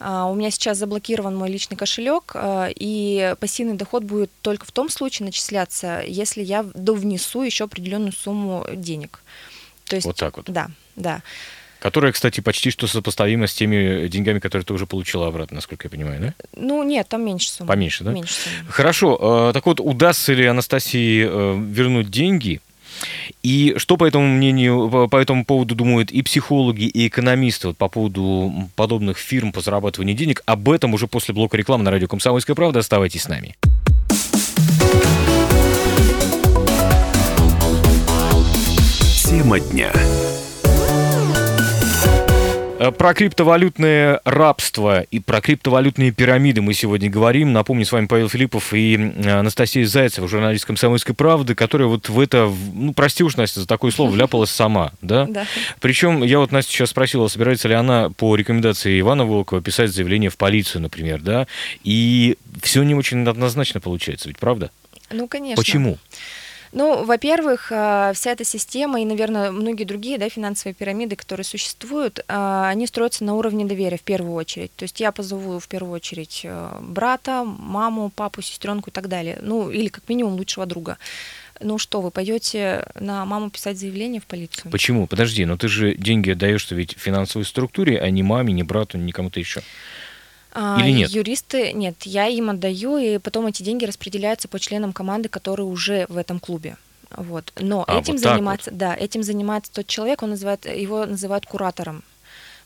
А, 0.00 0.26
У 0.26 0.34
меня 0.34 0.50
сейчас 0.50 0.78
заблокирован 0.78 1.36
мой 1.36 1.50
личный 1.50 1.76
кошелек, 1.76 2.32
а, 2.34 2.68
и 2.74 3.34
пассивный 3.40 3.74
доход 3.74 4.04
будет 4.04 4.30
только 4.42 4.66
в 4.66 4.72
том 4.72 4.88
случае 4.88 5.26
начисляться, 5.26 6.02
если 6.06 6.42
я 6.42 6.64
довнесу 6.74 7.42
еще 7.42 7.64
определенную 7.64 8.12
сумму 8.12 8.66
денег. 8.74 9.20
То 9.84 9.96
есть, 9.96 10.06
Вот 10.06 10.16
так 10.16 10.36
вот. 10.36 10.46
Да, 10.50 10.68
да. 10.96 11.22
Которая, 11.80 12.10
кстати, 12.10 12.40
почти 12.40 12.70
что 12.70 12.88
сопоставима 12.88 13.46
с 13.46 13.54
теми 13.54 14.08
деньгами, 14.08 14.40
которые 14.40 14.64
ты 14.64 14.74
уже 14.74 14.86
получила 14.86 15.28
обратно, 15.28 15.56
насколько 15.56 15.86
я 15.86 15.90
понимаю, 15.90 16.20
да? 16.20 16.34
Ну 16.56 16.82
нет, 16.82 17.08
там 17.08 17.24
меньше 17.24 17.50
суммы. 17.50 17.68
Поменьше, 17.68 18.02
да? 18.02 18.10
Меньше 18.10 18.34
суммы. 18.34 18.68
Хорошо. 18.68 19.48
э, 19.50 19.52
Так 19.52 19.64
вот, 19.64 19.78
удастся 19.80 20.32
ли 20.32 20.44
Анастасии 20.44 21.24
э, 21.24 21.56
вернуть 21.70 22.10
деньги? 22.10 22.60
И 23.42 23.74
что 23.76 23.96
по 23.96 24.04
этому 24.04 24.26
мнению, 24.26 25.08
по- 25.08 25.16
этому 25.16 25.44
поводу 25.44 25.74
думают 25.74 26.10
и 26.10 26.22
психологи, 26.22 26.84
и 26.84 27.08
экономисты 27.08 27.68
вот 27.68 27.76
по 27.76 27.88
поводу 27.88 28.68
подобных 28.76 29.18
фирм 29.18 29.52
по 29.52 29.60
зарабатыванию 29.60 30.16
денег? 30.16 30.42
Об 30.46 30.68
этом 30.70 30.94
уже 30.94 31.06
после 31.06 31.34
блока 31.34 31.56
рекламы 31.56 31.84
на 31.84 31.90
радио 31.90 32.08
«Комсомольская 32.08 32.56
правда». 32.56 32.80
Оставайтесь 32.80 33.22
с 33.22 33.28
нами. 33.28 33.56
Тема 39.28 39.60
дня. 39.60 39.92
Э, 42.78 42.92
Про 42.92 43.12
криптовалютное 43.12 44.20
рабство 44.24 45.00
и 45.02 45.18
про 45.18 45.40
криптовалютные 45.40 46.12
пирамиды 46.12 46.62
мы 46.62 46.74
сегодня 46.74 47.10
говорим. 47.10 47.52
Напомню, 47.52 47.84
с 47.84 47.90
вами 47.90 48.06
Павел 48.06 48.28
Филиппов 48.28 48.72
и 48.72 48.94
Анастасия 49.26 49.84
Зайцева, 49.84 50.28
журналист 50.28 50.64
«Комсомольской 50.64 51.14
правды», 51.14 51.54
которая 51.54 51.88
вот 51.88 52.08
в 52.08 52.20
это, 52.20 52.52
ну, 52.74 52.92
прости 52.94 53.24
уж, 53.24 53.36
Настя, 53.36 53.60
за 53.60 53.66
такое 53.66 53.90
слово, 53.90 54.10
вляпалась 54.12 54.50
сама, 54.50 54.92
да? 55.02 55.26
Да. 55.26 55.44
Причем 55.80 56.22
я 56.22 56.38
вот 56.38 56.52
Настя 56.52 56.72
сейчас 56.72 56.90
спросила, 56.90 57.26
собирается 57.28 57.66
ли 57.66 57.74
она 57.74 58.10
по 58.10 58.36
рекомендации 58.36 59.00
Ивана 59.00 59.24
Волкова 59.24 59.60
писать 59.60 59.90
заявление 59.90 60.30
в 60.30 60.36
полицию, 60.36 60.82
например, 60.82 61.20
да? 61.20 61.46
И 61.82 62.36
все 62.62 62.84
не 62.84 62.94
очень 62.94 63.26
однозначно 63.26 63.80
получается, 63.80 64.28
ведь 64.28 64.38
правда? 64.38 64.70
Ну, 65.10 65.26
конечно. 65.26 65.56
Почему? 65.56 65.98
Ну, 66.72 67.04
во-первых, 67.04 67.72
а, 67.72 68.12
вся 68.12 68.32
эта 68.32 68.44
система 68.44 69.00
и, 69.00 69.04
наверное, 69.04 69.50
многие 69.50 69.84
другие 69.84 70.18
да, 70.18 70.28
финансовые 70.28 70.74
пирамиды, 70.74 71.16
которые 71.16 71.44
существуют, 71.44 72.20
а, 72.28 72.68
они 72.68 72.86
строятся 72.86 73.24
на 73.24 73.34
уровне 73.34 73.64
доверия 73.64 73.96
в 73.96 74.02
первую 74.02 74.34
очередь. 74.34 74.74
То 74.76 74.84
есть 74.84 75.00
я 75.00 75.12
позову 75.12 75.58
в 75.58 75.68
первую 75.68 75.94
очередь 75.94 76.42
э, 76.44 76.78
брата, 76.80 77.44
маму, 77.44 78.10
папу, 78.14 78.42
сестренку 78.42 78.90
и 78.90 78.92
так 78.92 79.08
далее. 79.08 79.38
Ну, 79.40 79.70
или 79.70 79.88
как 79.88 80.08
минимум 80.08 80.34
лучшего 80.34 80.66
друга. 80.66 80.98
Ну 81.60 81.78
что, 81.78 82.00
вы 82.00 82.10
пойдете 82.10 82.86
на 82.94 83.24
маму 83.24 83.50
писать 83.50 83.78
заявление 83.78 84.20
в 84.20 84.26
полицию? 84.26 84.70
Почему? 84.70 85.06
Подожди, 85.06 85.44
но 85.44 85.56
ты 85.56 85.68
же 85.68 85.94
деньги 85.94 86.30
отдаешь 86.30 86.70
ведь 86.70 86.96
финансовой 86.96 87.44
структуре, 87.44 87.98
а 87.98 88.10
не 88.10 88.22
маме, 88.22 88.52
не 88.52 88.62
брату, 88.62 88.98
ни 88.98 89.10
кому-то 89.10 89.40
еще. 89.40 89.62
А, 90.60 90.80
Или 90.80 90.90
нет? 90.98 91.10
Юристы, 91.10 91.72
нет, 91.72 91.94
я 92.02 92.26
им 92.26 92.50
отдаю, 92.50 92.98
и 92.98 93.18
потом 93.18 93.46
эти 93.46 93.62
деньги 93.62 93.84
распределяются 93.84 94.48
по 94.48 94.58
членам 94.58 94.92
команды, 94.92 95.28
которые 95.28 95.66
уже 95.66 96.06
в 96.08 96.16
этом 96.16 96.40
клубе. 96.40 96.76
Вот. 97.16 97.52
Но 97.60 97.84
А, 97.86 98.00
этим 98.00 98.14
вот 98.14 98.22
занимается, 98.22 98.70
да, 98.72 98.96
этим 98.96 99.22
занимается 99.22 99.70
тот 99.72 99.86
человек, 99.86 100.22
он 100.22 100.30
называет, 100.30 100.66
его 100.66 101.06
называют 101.06 101.46
куратором. 101.46 102.02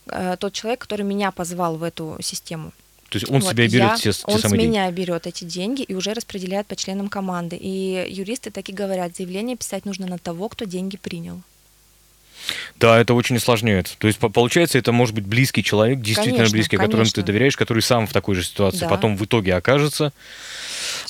Э, 0.07 0.35
Тот 0.39 0.53
человек, 0.53 0.79
который 0.81 1.05
меня 1.05 1.31
позвал 1.31 1.77
в 1.77 1.83
эту 1.83 2.17
систему. 2.21 2.71
То 3.09 3.17
есть 3.19 3.29
он 3.29 3.41
Вот, 3.41 3.51
себя 3.51 3.67
берет 3.67 3.73
я- 3.91 3.95
те, 3.95 4.11
те 4.11 4.21
он 4.25 4.39
с 4.39 4.41
самые 4.41 4.59
деньги. 4.61 4.71
меня 4.71 4.91
берет 4.91 5.27
эти 5.27 5.43
деньги 5.43 5.83
и 5.83 5.93
уже 5.93 6.13
распределяет 6.13 6.65
по 6.67 6.75
членам 6.75 7.09
команды. 7.09 7.55
И 7.61 8.05
юристы 8.09 8.49
так 8.49 8.67
и 8.69 8.73
говорят, 8.73 9.15
заявление 9.15 9.55
писать 9.55 9.85
нужно 9.85 10.07
на 10.07 10.17
того, 10.17 10.49
кто 10.49 10.65
деньги 10.65 10.97
принял. 10.97 11.41
Да, 12.79 12.99
это 12.99 13.13
очень 13.13 13.37
осложняет. 13.37 13.95
То 13.99 14.07
есть, 14.07 14.19
по- 14.19 14.29
получается, 14.29 14.77
это 14.77 14.91
может 14.91 15.15
быть 15.15 15.25
близкий 15.25 15.63
человек, 15.63 15.99
действительно 15.99 16.37
Конечно, 16.37 16.53
близкий, 16.53 16.77
которому 16.77 17.05
ты 17.05 17.11
конечно. 17.11 17.23
доверяешь, 17.23 17.55
который 17.57 17.81
сам 17.81 18.07
в 18.07 18.13
такой 18.13 18.35
же 18.35 18.43
ситуации 18.43 18.81
Да. 18.81 18.89
потом 18.89 19.15
в 19.15 19.23
итоге 19.25 19.55
окажется. 19.55 20.11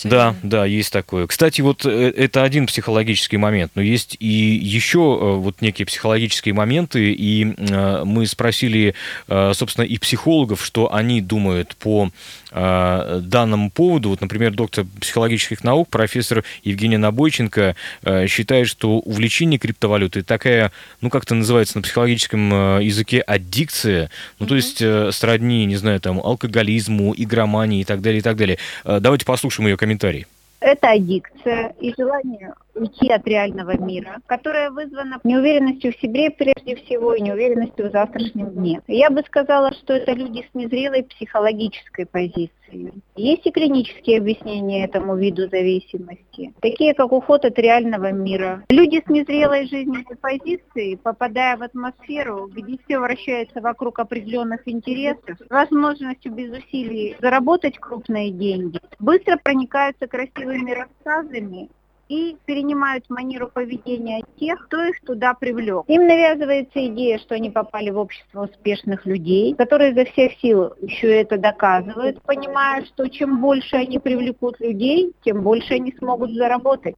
Да, 0.04 0.36
да, 0.44 0.66
есть 0.66 0.92
такое. 0.92 1.28
Кстати, 1.28 1.62
вот 1.62 1.86
э, 1.86 2.14
это 2.16 2.44
один 2.44 2.68
психологический 2.68 3.38
момент, 3.38 3.72
но 3.76 3.82
есть 3.82 4.18
и 4.20 4.26
еще 4.26 5.00
э, 5.00 5.36
вот 5.36 5.62
некие 5.62 5.86
психологические 5.86 6.54
моменты, 6.54 7.14
и 7.14 7.54
э, 7.56 8.04
мы 8.06 8.26
спросили, 8.26 8.96
собственно, 9.28 9.86
и 9.86 9.98
психологов, 9.98 10.66
что 10.66 10.94
они 10.94 11.22
думают 11.22 11.76
по 11.76 12.10
данному 12.52 13.72
поводу. 13.72 14.10
Вот, 14.10 14.22
например, 14.22 14.54
доктор 14.54 14.86
психологических 15.02 15.64
наук, 15.64 15.90
профессор 15.90 16.44
Евгения 16.64 17.00
Набойченко 17.00 17.76
считает, 18.28 18.68
что 18.68 19.00
увлечение 19.00 19.58
криптовалютой 19.58 20.22
такая, 20.22 20.72
ну, 21.02 21.10
как 21.10 21.24
это 21.24 21.34
называется 21.34 21.78
на 21.78 21.82
психологическом 21.82 22.80
языке, 22.80 23.22
аддикция, 23.22 24.12
ну, 24.38 24.46
то 24.46 24.56
есть 24.56 24.84
сродни, 25.16 25.66
не 25.66 25.78
знаю, 25.78 26.00
там, 26.00 26.20
алкоголизму, 26.20 27.16
игромании 27.18 27.82
и 27.82 27.86
так 27.86 28.02
далее, 28.02 28.20
и 28.20 28.24
так 28.24 28.38
далее. 28.38 28.60
Давайте 28.86 29.26
послушаем 29.26 29.70
ее 29.70 29.78
комментарий. 29.84 30.26
Это 30.62 30.92
аддикция 30.92 31.76
и 31.82 31.94
желание 31.98 32.54
уйти 32.74 33.10
от 33.12 33.28
реального 33.28 33.78
мира, 33.78 34.22
которое 34.28 34.72
вызвано 34.72 35.20
неуверенностью 35.26 35.92
в 35.92 36.00
себе 36.00 36.32
прежде 36.32 36.78
всего 36.78 37.14
и 37.14 37.22
неуверенностью 37.22 37.90
в 37.90 37.92
завтрашнем 37.92 38.50
дне. 38.52 38.80
Я 38.88 39.10
бы 39.10 39.24
сказала, 39.24 39.74
что 39.74 39.92
это 39.92 40.14
люди 40.14 40.48
с 40.50 40.56
незрелой 40.56 41.04
психологической 41.04 42.06
позицией. 42.74 43.02
Есть 43.16 43.46
и 43.46 43.52
клинические 43.52 44.18
объяснения 44.18 44.86
этому 44.86 45.16
виду 45.16 45.48
зависимости, 45.50 46.54
такие 46.62 46.94
как 46.94 47.12
уход 47.12 47.46
от 47.46 47.58
реального 47.60 48.12
мира. 48.12 48.64
Люди 48.70 49.02
с 49.06 49.10
незрелой 49.10 49.68
жизненной 49.68 50.16
позицией, 50.20 50.98
попадая 50.98 51.58
в 51.58 51.64
атмосферу, 51.64 52.48
где 52.48 52.78
все 52.86 53.00
вращается 53.00 53.62
вокруг 53.62 54.00
определенных 54.00 54.68
интересов, 54.68 55.38
возможностью 55.50 56.34
без 56.34 56.52
усилий 56.52 57.16
заработать 57.22 57.78
крупные 57.78 58.32
деньги, 58.32 58.80
быстро 59.00 59.38
проникаются 59.38 60.08
красивыми 60.08 60.72
рассказами 60.72 61.70
и 62.10 62.38
перенимают 62.46 63.10
манеру 63.10 63.50
поведения 63.50 64.24
тех, 64.40 64.66
кто 64.66 64.84
их 64.84 65.02
туда 65.02 65.34
привлек. 65.34 65.86
Им 65.88 66.08
навязывается 66.08 66.86
идея, 66.88 67.18
что 67.18 67.36
они 67.36 67.50
попали 67.50 67.90
в 67.90 67.98
общество 67.98 68.44
успешных 68.46 69.06
людей, 69.06 69.56
которые 69.56 69.92
изо 69.92 70.06
всех 70.06 70.34
сил 70.42 70.74
еще 70.82 71.22
это 71.22 71.38
доказывают, 71.38 72.22
понимая, 72.24 72.86
что 72.86 73.08
чем 73.08 73.42
больше 73.42 73.76
они 73.76 74.00
привлекут 74.00 74.60
людей, 74.60 75.14
тем 75.24 75.42
больше 75.42 75.76
они 75.76 75.94
смогут 75.98 76.32
заработать. 76.34 76.96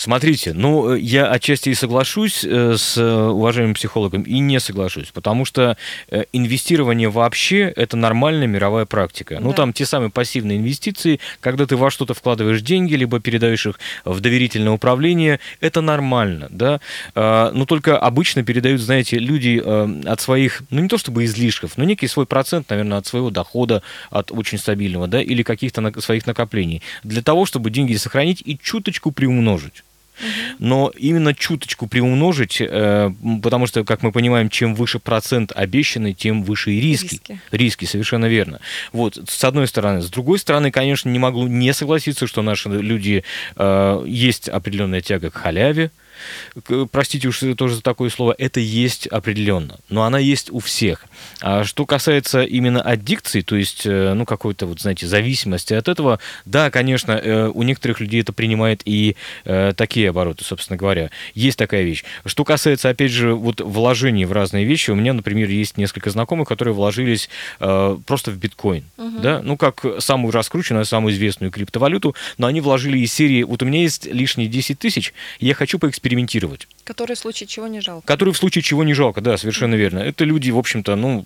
Смотрите, 0.00 0.54
ну, 0.54 0.94
э, 0.94 0.98
я 0.98 1.26
отчасти 1.26 1.68
и 1.68 1.74
соглашусь 1.74 2.42
э, 2.42 2.76
с 2.78 2.96
э, 2.96 3.04
уважаемым 3.04 3.74
психологом, 3.74 4.22
и 4.22 4.38
не 4.38 4.58
соглашусь, 4.58 5.08
потому 5.12 5.44
что 5.44 5.76
инвестирование 6.32 7.10
вообще– 7.10 7.70
это 7.76 7.98
нормальная 7.98 8.46
мировая 8.46 8.86
практика. 8.86 9.40
Ну, 9.42 9.50
Да. 9.50 9.56
там 9.56 9.72
те 9.74 9.84
самые 9.84 10.08
пассивные 10.08 10.56
инвестиции, 10.56 11.20
когда 11.40 11.66
ты 11.66 11.76
во 11.76 11.90
что-то 11.90 12.14
вкладываешь 12.14 12.62
деньги, 12.62 12.94
либо 12.94 13.20
передаешь 13.20 13.66
их 13.66 13.78
в 14.06 14.20
доверительное 14.20 14.72
управление, 14.72 15.38
это 15.60 15.82
нормально, 15.82 16.48
да. 16.50 16.80
А, 17.14 17.52
Но 17.52 17.66
только 17.66 17.98
обычно 17.98 18.42
передают, 18.42 18.80
знаете, 18.80 19.18
люди 19.18 19.62
от 20.08 20.20
своих, 20.22 20.62
ну, 20.70 20.80
не 20.80 20.88
то 20.88 20.96
чтобы 20.96 21.26
излишков, 21.26 21.72
но 21.76 21.84
некий 21.84 22.08
свой 22.08 22.24
процент, 22.24 22.70
наверное, 22.70 22.96
от 22.96 23.06
своего 23.06 23.28
дохода, 23.28 23.82
от 24.08 24.32
очень 24.32 24.56
стабильного, 24.56 25.08
да, 25.08 25.20
или 25.20 25.42
каких-то 25.42 26.00
своих 26.00 26.26
накоплений, 26.26 26.80
для 27.04 27.20
того, 27.22 27.44
чтобы 27.44 27.70
деньги 27.70 27.94
сохранить 27.96 28.42
и 28.46 28.58
чуточку 28.58 29.12
приумножить 29.12 29.84
но 30.58 30.92
именно 30.96 31.34
чуточку 31.34 31.86
приумножить, 31.86 32.60
э, 32.60 33.10
потому 33.42 33.66
что, 33.66 33.84
как 33.84 34.02
мы 34.02 34.12
понимаем, 34.12 34.48
чем 34.48 34.74
выше 34.74 34.98
процент 34.98 35.52
обещанный, 35.54 36.14
тем 36.14 36.42
выше 36.42 36.72
и 36.72 36.80
риски. 36.80 37.14
Риски. 37.14 37.40
Риски, 37.50 37.84
совершенно 37.84 38.26
верно. 38.26 38.60
Вот, 38.92 39.18
с 39.28 39.44
одной 39.44 39.66
стороны. 39.66 40.02
С 40.02 40.10
другой 40.10 40.38
стороны, 40.38 40.70
конечно, 40.70 41.08
не 41.08 41.18
могу 41.18 41.46
не 41.46 41.72
согласиться, 41.72 42.26
что 42.26 42.42
наши 42.42 42.68
люди, 42.68 43.24
э, 43.56 44.04
есть 44.06 44.48
определенная 44.48 45.00
тяга 45.00 45.30
к 45.30 45.34
халяве, 45.34 45.90
простите 46.90 47.28
уж 47.28 47.40
тоже 47.56 47.76
за 47.76 47.82
такое 47.82 48.10
слово, 48.10 48.34
это 48.38 48.60
есть 48.60 49.06
определенно, 49.06 49.78
но 49.88 50.04
она 50.04 50.18
есть 50.18 50.50
у 50.50 50.58
всех. 50.58 51.04
А 51.40 51.64
что 51.64 51.86
касается 51.86 52.42
именно 52.42 52.82
аддикции, 52.82 53.40
то 53.40 53.56
есть, 53.56 53.86
э, 53.86 54.14
ну, 54.14 54.24
какой-то, 54.24 54.66
вот, 54.66 54.80
знаете, 54.80 55.06
зависимости 55.06 55.74
от 55.74 55.88
этого, 55.88 56.18
да, 56.44 56.70
конечно, 56.70 57.12
э, 57.12 57.48
у 57.48 57.62
некоторых 57.62 58.00
людей 58.00 58.20
это 58.20 58.32
принимает 58.32 58.82
и 58.84 59.16
э, 59.44 59.72
такие 59.76 60.10
обороты, 60.10 60.44
собственно 60.44 60.76
говоря. 60.76 61.10
Есть 61.34 61.58
такая 61.58 61.82
вещь. 61.82 62.04
Что 62.24 62.44
касается, 62.44 62.88
опять 62.88 63.10
же, 63.10 63.34
вот 63.34 63.60
вложений 63.60 64.26
в 64.26 64.32
разные 64.32 64.64
вещи, 64.64 64.90
у 64.90 64.94
меня, 64.94 65.12
например, 65.12 65.48
есть 65.48 65.76
несколько 65.76 66.10
знакомых, 66.10 66.48
которые 66.48 66.74
вложились 66.74 67.28
э, 67.60 67.98
просто 68.06 68.30
в 68.30 68.36
биткоин, 68.36 68.84
да, 68.96 69.40
ну, 69.42 69.56
как 69.56 69.84
самую 69.98 70.32
раскрученную, 70.32 70.84
самую 70.84 71.14
известную 71.14 71.50
криптовалюту, 71.50 72.14
но 72.38 72.46
они 72.46 72.60
вложили 72.60 72.98
из 72.98 73.12
серии, 73.12 73.42
вот 73.42 73.62
у 73.62 73.66
меня 73.66 73.82
есть 73.82 74.06
лишние 74.06 74.48
10 74.48 74.78
тысяч, 74.78 75.12
я 75.38 75.54
хочу 75.54 75.78
поэкспериментировать 75.78 76.09
поэкспериментировать. 76.10 76.68
Который 76.84 77.14
в 77.14 77.18
случае 77.18 77.46
чего 77.46 77.68
не 77.68 77.80
жалко. 77.80 78.06
Который 78.06 78.34
в 78.34 78.36
случае 78.36 78.62
чего 78.62 78.84
не 78.84 78.94
жалко, 78.94 79.20
да, 79.20 79.36
совершенно 79.36 79.74
верно. 79.74 79.98
Это 80.00 80.24
люди, 80.24 80.50
в 80.50 80.58
общем-то, 80.58 80.96
ну, 80.96 81.24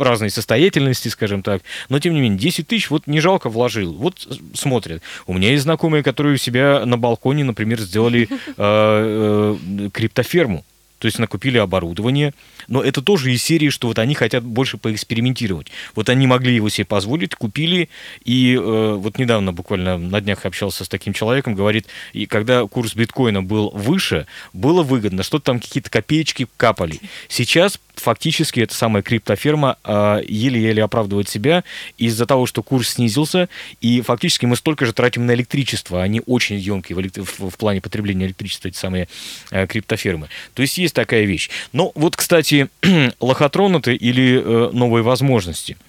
разной 0.00 0.30
состоятельности, 0.30 1.08
скажем 1.08 1.42
так. 1.42 1.62
Но, 1.88 1.98
тем 1.98 2.14
не 2.14 2.20
менее, 2.20 2.38
10 2.38 2.66
тысяч 2.66 2.90
вот 2.90 3.06
не 3.06 3.20
жалко 3.20 3.48
вложил. 3.48 3.94
Вот 3.94 4.28
смотрят. 4.54 5.02
У 5.26 5.34
меня 5.34 5.50
есть 5.50 5.62
знакомые, 5.62 6.02
которые 6.02 6.34
у 6.34 6.38
себя 6.38 6.84
на 6.84 6.98
балконе, 6.98 7.44
например, 7.44 7.80
сделали 7.80 8.28
э, 8.46 8.52
э, 8.58 9.90
криптоферму. 9.92 10.64
То 10.98 11.06
есть 11.06 11.18
накупили 11.20 11.58
оборудование, 11.58 12.34
но 12.68 12.82
это 12.82 13.02
тоже 13.02 13.32
из 13.32 13.42
серии, 13.42 13.70
что 13.70 13.88
вот 13.88 13.98
они 13.98 14.14
хотят 14.14 14.44
больше 14.44 14.76
поэкспериментировать. 14.76 15.68
Вот 15.94 16.08
они 16.08 16.26
могли 16.26 16.54
его 16.54 16.68
себе 16.68 16.84
позволить, 16.84 17.34
купили, 17.34 17.88
и 18.24 18.54
э, 18.54 18.94
вот 18.94 19.18
недавно 19.18 19.52
буквально 19.52 19.98
на 19.98 20.20
днях 20.20 20.44
общался 20.46 20.84
с 20.84 20.88
таким 20.88 21.12
человеком, 21.12 21.54
говорит, 21.54 21.86
и 22.12 22.26
когда 22.26 22.66
курс 22.66 22.94
биткоина 22.94 23.42
был 23.42 23.70
выше, 23.70 24.26
было 24.52 24.82
выгодно, 24.82 25.22
что-то 25.22 25.46
там 25.46 25.60
какие-то 25.60 25.90
копеечки 25.90 26.46
капали. 26.56 27.00
Сейчас 27.28 27.80
фактически 27.96 28.60
эта 28.60 28.74
самая 28.74 29.02
криптоферма 29.02 29.76
э, 29.84 30.22
еле-еле 30.26 30.82
оправдывает 30.82 31.28
себя 31.28 31.64
из-за 31.96 32.26
того, 32.26 32.46
что 32.46 32.62
курс 32.62 32.90
снизился, 32.90 33.48
и 33.80 34.00
фактически 34.00 34.46
мы 34.46 34.56
столько 34.56 34.86
же 34.86 34.92
тратим 34.92 35.26
на 35.26 35.34
электричество, 35.34 36.02
они 36.02 36.22
очень 36.26 36.56
емкие 36.56 36.96
в, 36.96 37.24
в, 37.24 37.50
в 37.50 37.56
плане 37.56 37.80
потребления 37.80 38.26
электричества, 38.26 38.68
эти 38.68 38.76
самые 38.76 39.08
э, 39.50 39.66
криптофермы. 39.66 40.28
То 40.54 40.62
есть 40.62 40.78
есть 40.78 40.94
такая 40.94 41.24
вещь. 41.24 41.50
Но 41.72 41.92
вот, 41.94 42.16
кстати, 42.16 42.57
лохотронуты 43.20 43.94
или 43.94 44.42
э, 44.42 44.70
новые 44.72 45.02
возможности– 45.02 45.76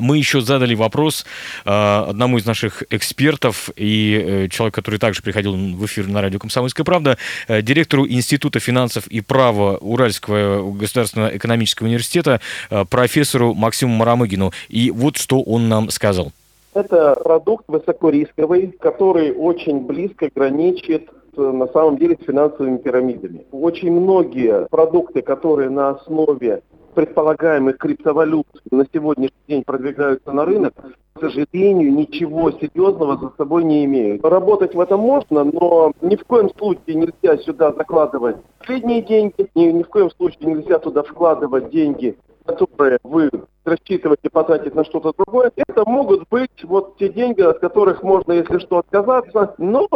мы 0.00 0.18
еще 0.18 0.40
задали 0.40 0.74
вопрос 0.74 1.24
э, 1.64 1.70
одному 1.70 2.38
из 2.38 2.46
наших 2.46 2.82
экспертов 2.90 3.70
и 3.76 4.44
э, 4.44 4.48
человек, 4.48 4.74
который 4.74 4.98
также 4.98 5.22
приходил 5.22 5.54
в 5.54 5.84
эфир 5.86 6.08
на 6.08 6.20
радио 6.20 6.38
«Комсомольская 6.38 6.84
правда», 6.84 7.16
э, 7.48 7.62
директору 7.62 8.06
Института 8.06 8.60
финансов 8.60 9.06
и 9.06 9.20
права 9.20 9.76
Уральского 9.76 10.72
государственного 10.72 11.36
экономического 11.36 11.86
университета, 11.86 12.40
э, 12.70 12.84
профессору 12.84 13.54
Максиму 13.54 13.94
Марамыгину. 13.94 14.52
И 14.68 14.90
вот 14.90 15.16
что 15.16 15.40
он 15.42 15.68
нам 15.68 15.90
сказал. 15.90 16.32
Это 16.74 17.14
продукт 17.22 17.64
высокорисковый, 17.68 18.74
который 18.80 19.32
очень 19.32 19.80
близко 19.80 20.28
граничит 20.34 21.08
на 21.36 21.66
самом 21.68 21.96
деле 21.98 22.16
с 22.20 22.24
финансовыми 22.24 22.78
пирамидами. 22.78 23.46
Очень 23.52 23.92
многие 23.92 24.66
продукты, 24.70 25.22
которые 25.22 25.70
на 25.70 25.90
основе 25.90 26.62
предполагаемых 26.94 27.78
криптовалют 27.78 28.46
на 28.70 28.86
сегодняшний 28.92 29.36
день 29.48 29.64
продвигаются 29.64 30.32
на 30.32 30.44
рынок, 30.44 30.74
к 31.14 31.20
сожалению, 31.20 31.92
ничего 31.92 32.50
серьезного 32.52 33.16
за 33.18 33.32
собой 33.36 33.64
не 33.64 33.84
имеют. 33.84 34.24
Работать 34.24 34.74
в 34.74 34.80
этом 34.80 35.00
можно, 35.00 35.44
но 35.44 35.92
ни 36.00 36.16
в 36.16 36.24
коем 36.24 36.50
случае 36.56 36.96
нельзя 36.96 37.36
сюда 37.38 37.72
закладывать 37.72 38.36
средние 38.66 39.02
деньги, 39.02 39.48
ни, 39.54 39.66
ни 39.66 39.82
в 39.82 39.88
коем 39.88 40.10
случае 40.10 40.54
нельзя 40.54 40.78
туда 40.78 41.02
вкладывать 41.02 41.70
деньги, 41.70 42.16
которые 42.46 42.98
вы 43.02 43.30
рассчитываете 43.64 44.28
потратить 44.30 44.74
на 44.74 44.84
что-то 44.84 45.12
другое, 45.16 45.50
это 45.56 45.88
могут 45.88 46.28
быть 46.28 46.64
вот 46.64 46.96
те 46.98 47.08
деньги, 47.08 47.40
от 47.40 47.60
которых 47.60 48.02
можно, 48.02 48.32
если 48.32 48.58
что, 48.58 48.78
отказаться, 48.78 49.54
но 49.58 49.88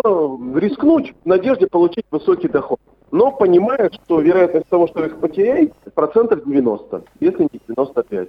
рискнуть 0.54 1.14
в 1.24 1.26
надежде 1.26 1.66
получить 1.66 2.06
высокий 2.10 2.48
доход 2.48 2.80
но 3.10 3.32
понимают, 3.32 3.94
что 3.94 4.20
вероятность 4.20 4.68
того, 4.68 4.86
что 4.88 5.04
их 5.04 5.18
потеряет, 5.18 5.72
процентов 5.94 6.44
90, 6.44 7.02
если 7.20 7.42
не 7.42 7.60
95. 7.68 8.28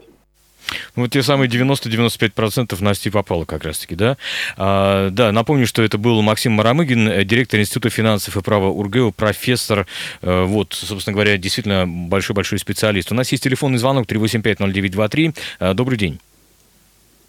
Ну, 0.95 1.03
вот 1.03 1.11
те 1.11 1.23
самые 1.23 1.49
90-95% 1.49 2.81
Насти 2.83 3.09
попало 3.09 3.45
как 3.45 3.63
раз-таки, 3.63 3.95
да? 3.95 4.17
А, 4.57 5.09
да, 5.09 5.31
напомню, 5.31 5.65
что 5.65 5.81
это 5.81 5.97
был 5.97 6.21
Максим 6.21 6.53
Марамыгин, 6.53 7.09
э, 7.09 7.23
директор 7.23 7.59
Института 7.59 7.89
финансов 7.89 8.37
и 8.37 8.41
права 8.41 8.67
УрГЭУ, 8.67 9.11
профессор, 9.11 9.87
э, 10.21 10.43
вот, 10.43 10.73
собственно 10.73 11.13
говоря, 11.13 11.37
действительно 11.37 11.85
большой-большой 11.87 12.59
специалист. 12.59 13.11
У 13.11 13.15
нас 13.15 13.31
есть 13.31 13.43
телефонный 13.43 13.77
звонок 13.77 14.07
3850923. 14.07 15.35
Э, 15.59 15.73
добрый 15.73 15.97
день. 15.97 16.19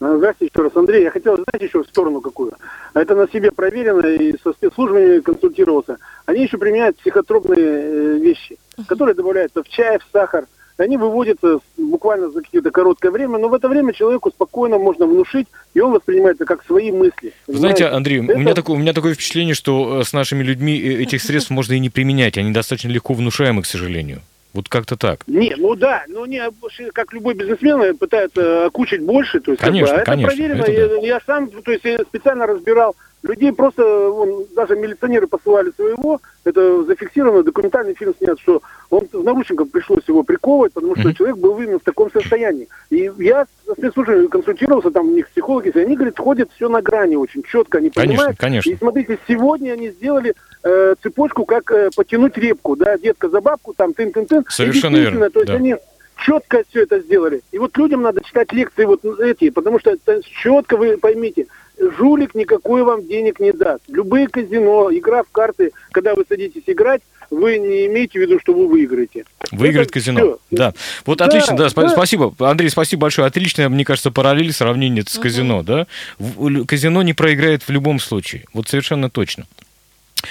А, 0.00 0.16
здравствуйте 0.16 0.52
еще 0.54 0.62
раз, 0.64 0.76
Андрей. 0.76 1.02
Я 1.02 1.10
хотел, 1.10 1.34
знаете, 1.34 1.66
еще 1.66 1.82
в 1.82 1.86
сторону 1.86 2.22
какую. 2.22 2.54
Это 2.94 3.14
на 3.14 3.28
себе 3.28 3.50
проверено 3.50 4.06
и 4.06 4.34
со 4.42 4.52
спецслужбами 4.52 5.20
консультировался. 5.20 5.98
Они 6.24 6.44
еще 6.44 6.56
применяют 6.56 6.96
психотропные 6.96 7.58
э, 7.58 8.18
вещи, 8.18 8.56
которые 8.86 9.14
добавляются 9.14 9.62
в 9.62 9.68
чай, 9.68 9.98
в 9.98 10.06
сахар. 10.10 10.46
Они 10.78 10.96
выводятся 10.96 11.58
буквально 11.76 12.30
за 12.30 12.40
какое-то 12.40 12.70
короткое 12.70 13.10
время, 13.10 13.36
но 13.36 13.48
в 13.50 13.54
это 13.54 13.68
время 13.68 13.92
человеку 13.92 14.30
спокойно 14.30 14.78
можно 14.78 15.04
внушить, 15.04 15.46
и 15.74 15.80
он 15.80 15.92
воспринимает 15.92 16.36
это 16.36 16.46
как 16.46 16.64
свои 16.64 16.90
мысли. 16.90 17.34
Вы 17.46 17.58
знаете, 17.58 17.84
Андрей, 17.84 18.24
это... 18.24 18.34
у, 18.34 18.38
меня 18.38 18.54
такое, 18.54 18.76
у 18.76 18.78
меня 18.78 18.94
такое 18.94 19.12
впечатление, 19.12 19.54
что 19.54 20.00
э, 20.00 20.04
с 20.04 20.14
нашими 20.14 20.42
людьми 20.42 20.80
э, 20.80 21.02
этих 21.02 21.20
средств 21.20 21.50
можно 21.50 21.74
и 21.74 21.78
не 21.78 21.90
применять. 21.90 22.38
Они 22.38 22.52
достаточно 22.52 22.88
легко 22.88 23.12
внушаемы, 23.12 23.60
к 23.60 23.66
сожалению. 23.66 24.22
Вот 24.52 24.68
как-то 24.68 24.96
так. 24.96 25.26
Не, 25.28 25.54
ну 25.56 25.76
да, 25.76 26.04
ну 26.08 26.24
не, 26.26 26.42
как 26.92 27.12
любой 27.12 27.34
бизнесмен 27.34 27.96
пытается 27.96 28.66
окучить 28.66 29.00
больше, 29.02 29.40
то 29.40 29.52
есть 29.52 29.62
конечно, 29.62 29.96
как 29.96 29.96
бы, 29.96 30.02
а 30.02 30.04
конечно, 30.04 30.30
это 30.30 30.36
проверено. 30.36 30.62
Это 30.62 30.72
да. 30.72 31.06
я, 31.06 31.14
я 31.14 31.20
сам, 31.24 31.48
то 31.48 31.70
есть 31.70 31.84
я 31.84 31.98
специально 32.00 32.46
разбирал 32.46 32.96
людей, 33.22 33.52
просто 33.52 33.82
вон, 33.82 34.46
даже 34.54 34.76
милиционеры 34.76 35.26
посылали 35.26 35.70
своего, 35.76 36.20
это 36.44 36.84
зафиксировано, 36.84 37.42
документальный 37.42 37.94
фильм 37.94 38.14
снят, 38.18 38.38
что 38.40 38.62
он 38.88 39.06
в 39.12 39.22
наручниках 39.22 39.70
пришлось 39.70 40.02
его 40.06 40.22
приковывать, 40.22 40.72
потому 40.72 40.96
что 40.96 41.08
mm-hmm. 41.08 41.14
человек 41.14 41.36
был 41.36 41.58
именно 41.58 41.78
в 41.78 41.84
таком 41.84 42.10
состоянии. 42.10 42.68
И 42.88 43.10
я 43.18 43.46
со 43.66 43.74
спецслужбами 43.74 44.26
консультировался, 44.26 44.90
там 44.90 45.08
у 45.08 45.12
них 45.12 45.28
психологи, 45.28 45.76
они 45.76 45.96
говорят, 45.96 46.18
ходят 46.18 46.50
все 46.54 46.68
на 46.68 46.80
грани 46.80 47.16
очень 47.16 47.42
четко, 47.42 47.78
они 47.78 47.90
конечно, 47.90 48.16
понимают. 48.16 48.38
Конечно. 48.38 48.70
И 48.70 48.76
смотрите, 48.76 49.18
сегодня 49.28 49.72
они 49.72 49.90
сделали 49.90 50.34
э, 50.62 50.94
цепочку, 51.02 51.44
как 51.44 51.70
э, 51.70 51.90
потянуть 51.94 52.36
репку, 52.38 52.76
да, 52.76 52.96
детка 52.98 53.28
за 53.28 53.40
бабку, 53.40 53.74
там 53.76 53.92
тын-тын-тын. 53.92 54.44
Совершенно 54.48 54.96
верно. 54.96 55.30
То 55.30 55.40
есть 55.40 55.52
да. 55.52 55.56
они 55.56 55.76
четко 56.20 56.62
все 56.68 56.82
это 56.82 57.00
сделали. 57.00 57.42
И 57.52 57.58
вот 57.58 57.76
людям 57.76 58.02
надо 58.02 58.22
читать 58.22 58.52
лекции 58.52 58.84
вот 58.84 59.04
эти, 59.20 59.50
потому 59.50 59.78
что 59.78 59.90
это 59.90 60.20
четко 60.22 60.76
вы 60.76 60.96
поймите, 60.96 61.46
жулик 61.80 62.34
никакой 62.34 62.82
вам 62.82 63.06
денег 63.06 63.40
не 63.40 63.52
даст. 63.52 63.82
Любые 63.88 64.28
казино, 64.28 64.90
игра 64.92 65.22
в 65.22 65.30
карты, 65.30 65.72
когда 65.92 66.14
вы 66.14 66.24
садитесь 66.28 66.62
играть, 66.66 67.02
вы 67.30 67.58
не 67.58 67.86
имеете 67.86 68.18
в 68.18 68.22
виду, 68.22 68.40
что 68.40 68.52
вы 68.52 68.66
выиграете. 68.66 69.24
Выиграет 69.52 69.88
Это 69.88 69.94
казино. 69.94 70.20
Все. 70.20 70.38
Да. 70.50 70.74
Вот 71.06 71.18
да, 71.18 71.26
отлично, 71.26 71.56
да, 71.56 71.70
да, 71.70 71.88
спасибо. 71.88 72.34
Андрей, 72.38 72.70
спасибо 72.70 73.02
большое. 73.02 73.26
Отличное, 73.26 73.68
мне 73.68 73.84
кажется, 73.84 74.10
параллель 74.10 74.52
сравнение 74.52 75.04
с 75.06 75.18
казино, 75.18 75.62
да? 75.62 75.86
Казино 76.66 77.02
не 77.02 77.14
проиграет 77.14 77.62
в 77.62 77.70
любом 77.70 78.00
случае. 78.00 78.44
Вот 78.52 78.68
совершенно 78.68 79.10
точно. 79.10 79.46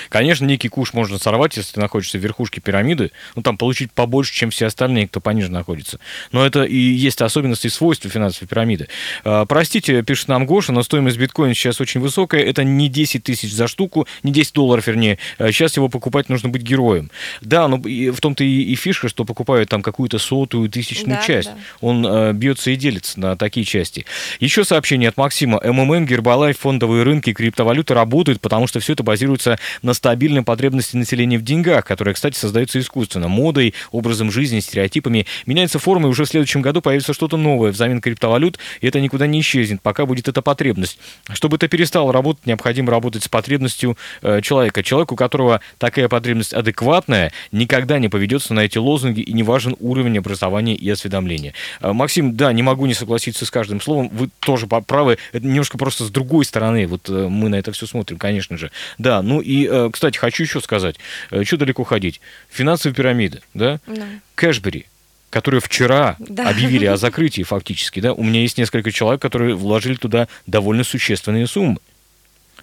Конечно, 0.10 0.46
некий 0.46 0.70
куш 0.70 0.94
можно 0.94 1.18
сорвать, 1.18 1.58
если 1.58 1.74
ты 1.74 1.80
находишься 1.80 2.18
в 2.18 2.22
верхушке 2.22 2.62
пирамиды, 2.62 3.12
ну, 3.36 3.42
там 3.42 3.58
получить 3.58 3.92
побольше, 3.92 4.34
чем 4.34 4.50
все 4.50 4.68
остальные, 4.68 5.08
кто 5.08 5.20
пониже 5.20 5.52
находится. 5.52 6.00
Но 6.32 6.46
это 6.46 6.64
и 6.64 6.78
есть 6.78 7.22
особенности 7.22 7.68
и 7.68 7.70
свойства 7.70 8.10
финансовой 8.10 8.48
пирамиды. 8.48 8.88
А, 9.24 9.46
простите, 9.46 10.02
пишет 10.04 10.28
нам 10.28 10.46
Гоша, 10.46 10.72
но 10.72 10.84
стоимость 10.84 11.18
биткоина 11.18 11.54
сейчас 11.54 11.82
очень 11.82 12.02
высокая. 12.02 12.42
Это 12.42 12.64
не 12.64 12.88
10 12.88 13.24
тысяч 13.24 13.54
за 13.54 13.68
штуку, 13.68 14.08
не 14.24 14.32
10 14.32 14.54
долларов, 14.54 14.88
вернее. 14.88 15.18
Сейчас 15.38 15.76
его 15.76 15.90
покупать 15.90 16.30
нужно 16.30 16.50
быть 16.50 16.62
героем. 16.62 17.12
Да, 17.42 17.68
но 17.68 17.78
в 17.78 18.22
том-то 18.22 18.44
и, 18.44 18.62
и 18.62 18.76
фишка, 18.76 19.10
что 19.10 19.26
покупают 19.26 19.70
там 19.70 19.82
какую-то 19.82 20.20
сотую, 20.20 20.70
тысячную 20.70 21.20
да, 21.20 21.26
часть. 21.26 21.50
Да. 21.50 21.58
Он 21.82 22.06
э, 22.06 22.34
бьется 22.34 22.72
и 22.72 22.76
делится 22.76 23.20
на 23.20 23.36
такие 23.36 23.66
части. 23.66 24.06
Еще 24.40 24.64
сообщение 24.64 25.10
от 25.10 25.18
Максима. 25.18 25.60
МММ, 25.64 26.06
Гербалайф, 26.06 26.58
фондовые 26.58 27.04
рынки, 27.04 27.34
криптовалюты 27.34 27.94
работают, 27.94 28.42
потому 28.42 28.68
что 28.68 28.80
все 28.80 28.94
это 28.94 29.04
базируется 29.04 29.60
на 29.82 29.89
стабильной 29.94 30.44
потребности 30.44 30.96
населения 30.96 31.38
в 31.38 31.44
деньгах, 31.44 31.86
которая, 31.86 32.14
кстати, 32.14 32.38
создается 32.38 32.80
искусственно, 32.80 33.28
модой, 33.28 33.74
образом 33.92 34.32
жизни, 34.32 34.60
стереотипами. 34.60 35.26
Меняется 35.46 35.80
форма, 35.80 36.08
и 36.08 36.12
уже 36.12 36.26
в 36.26 36.28
следующем 36.28 36.62
году 36.62 36.82
появится 36.82 37.14
что-то 37.14 37.38
новое 37.38 37.72
взамен 37.72 38.02
криптовалют, 38.02 38.60
и 38.82 38.88
это 38.88 39.00
никуда 39.00 39.28
не 39.28 39.40
исчезнет, 39.42 39.82
пока 39.82 40.06
будет 40.06 40.28
эта 40.28 40.42
потребность. 40.42 41.00
Чтобы 41.34 41.58
это 41.58 41.68
перестало 41.68 42.12
работать, 42.12 42.46
необходимо 42.46 42.92
работать 42.92 43.24
с 43.24 43.28
потребностью 43.28 43.98
э, 44.22 44.42
человека. 44.42 44.84
Человеку, 44.84 45.14
у 45.14 45.18
которого 45.18 45.62
такая 45.78 46.10
потребность 46.10 46.54
адекватная, 46.54 47.32
никогда 47.52 48.00
не 48.00 48.10
поведется 48.10 48.54
на 48.54 48.62
эти 48.62 48.78
лозунги, 48.78 49.22
и 49.22 49.34
не 49.34 49.44
важен 49.44 49.76
уровень 49.80 50.18
образования 50.18 50.76
и 50.76 50.90
осведомления. 50.90 51.54
Э, 51.82 51.94
Максим, 51.94 52.36
да, 52.36 52.52
не 52.54 52.64
могу 52.64 52.86
не 52.86 52.94
согласиться 52.94 53.46
с 53.46 53.52
каждым 53.52 53.82
словом, 53.82 54.10
вы 54.10 54.30
тоже 54.40 54.68
правы, 54.68 55.18
это 55.32 55.46
немножко 55.46 55.78
просто 55.78 56.04
с 56.04 56.10
другой 56.10 56.46
стороны, 56.46 56.86
вот 56.88 57.10
э, 57.10 57.28
мы 57.30 57.50
на 57.50 57.56
это 57.56 57.72
все 57.72 57.86
смотрим, 57.86 58.18
конечно 58.18 58.58
же. 58.58 58.72
Да, 58.98 59.22
ну 59.22 59.40
и 59.40 59.70
Э, 59.70 59.79
кстати, 59.92 60.18
хочу 60.18 60.44
еще 60.44 60.60
сказать, 60.62 60.96
э, 61.32 61.44
что 61.44 61.58
далеко 61.58 61.84
ходить. 61.84 62.20
Финансовые 62.50 62.96
пирамиды, 62.96 63.42
да? 63.54 63.80
да. 63.88 64.08
Кэшбери, 64.36 64.86
которые 65.30 65.62
вчера 65.62 66.18
да. 66.20 66.50
объявили 66.50 66.86
о 66.86 66.98
закрытии 66.98 67.44
фактически, 67.44 68.00
да, 68.00 68.14
у 68.14 68.24
меня 68.24 68.42
есть 68.42 68.58
несколько 68.58 68.92
человек, 68.92 69.22
которые 69.22 69.56
вложили 69.56 69.96
туда 69.96 70.28
довольно 70.46 70.84
существенные 70.84 71.48
суммы. 71.48 71.78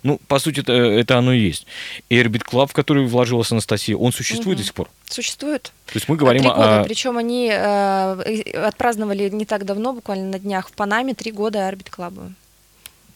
Ну, 0.02 0.20
по 0.28 0.38
сути, 0.38 0.60
это, 0.60 0.72
это 0.72 1.18
оно 1.18 1.32
и 1.32 1.40
есть. 1.40 1.66
Airbit 2.10 2.44
Club, 2.44 2.68
в 2.68 2.72
который 2.72 3.04
вложилась 3.06 3.50
Анастасия, 3.50 3.96
он 3.96 4.12
существует 4.12 4.56
угу. 4.56 4.58
до 4.58 4.64
сих 4.64 4.74
пор? 4.74 4.88
Существует. 5.08 5.72
То 5.86 5.92
есть 5.94 6.08
мы 6.08 6.16
говорим 6.16 6.42
три 6.42 6.50
года, 6.50 6.80
о... 6.80 6.84
Причем 6.84 7.18
они 7.18 7.50
э, 7.50 8.42
отпраздновали 8.54 9.28
не 9.30 9.44
так 9.46 9.64
давно, 9.64 9.94
буквально 9.94 10.30
на 10.30 10.38
днях 10.38 10.68
в 10.68 10.72
Панаме, 10.72 11.14
три 11.14 11.32
года 11.32 11.58
Airbit 11.58 11.90
Club. 11.90 12.32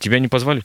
Тебя 0.00 0.18
не 0.18 0.28
позвали? 0.28 0.64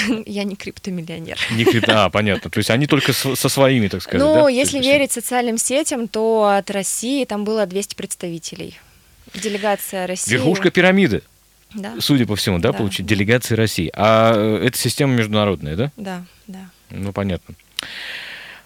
Я 0.26 0.44
не 0.44 0.56
криптомиллионер. 0.56 1.38
Не 1.52 1.64
крипто, 1.64 2.04
а, 2.04 2.10
понятно. 2.10 2.50
То 2.50 2.58
есть 2.58 2.70
они 2.70 2.86
только 2.86 3.12
со 3.12 3.48
своими, 3.48 3.88
так 3.88 4.02
сказать, 4.02 4.26
Ну, 4.26 4.44
да? 4.44 4.48
если 4.48 4.78
есть, 4.78 4.88
верить 4.88 5.12
социальным 5.12 5.58
сетям, 5.58 6.08
то 6.08 6.54
от 6.56 6.70
России 6.70 7.24
там 7.24 7.44
было 7.44 7.66
200 7.66 7.94
представителей. 7.94 8.78
Делегация 9.34 10.06
России. 10.06 10.32
Верхушка 10.32 10.70
пирамиды, 10.70 11.22
Да, 11.74 11.94
судя 12.00 12.26
по 12.26 12.36
всему, 12.36 12.58
да, 12.58 12.72
Да. 12.72 12.78
получить 12.78 13.06
делегации 13.06 13.54
России. 13.54 13.90
А 13.94 14.32
э, 14.34 14.66
это 14.66 14.76
система 14.78 15.14
международная, 15.14 15.76
да? 15.76 15.92
да, 15.96 16.24
да. 16.46 16.70
Ну, 16.90 17.12
понятно. 17.12 17.54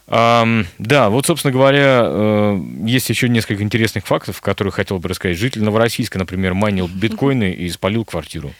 Да, 0.08 1.08
вот, 1.10 1.26
собственно 1.26 1.52
говоря, 1.52 2.00
э, 2.04 2.60
есть 2.84 3.08
еще 3.10 3.28
несколько 3.28 3.64
интересных 3.64 4.06
фактов, 4.06 4.40
которые 4.40 4.72
хотел 4.72 5.00
бы 5.00 5.08
рассказать. 5.08 5.36
Житель 5.36 5.64
Новороссийска, 5.64 6.18
например, 6.18 6.54
майнил 6.54 6.86
биткоины 6.94 7.52
и 7.52 7.68
спалил 7.70 8.04
квартиру. 8.04 8.52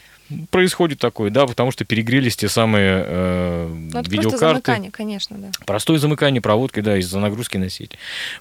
Происходит 0.51 0.99
такое, 0.99 1.31
да, 1.31 1.47
потому 1.47 1.71
что 1.71 1.85
перегрелись 1.85 2.37
те 2.37 2.49
самые 2.49 3.05
э, 3.07 3.69
Ну, 3.69 3.89
это 3.89 3.93
просто 3.93 4.11
видеокарты. 4.13 4.39
замыкание, 4.39 4.91
конечно, 4.91 5.37
да. 5.39 5.51
Простое 5.67 5.99
замыкание 5.99 6.41
проводки, 6.41 6.81
да, 6.81 6.97
из-за 6.99 7.19
нагрузки 7.21 7.57
на 7.59 7.71
сеть. 7.71 7.93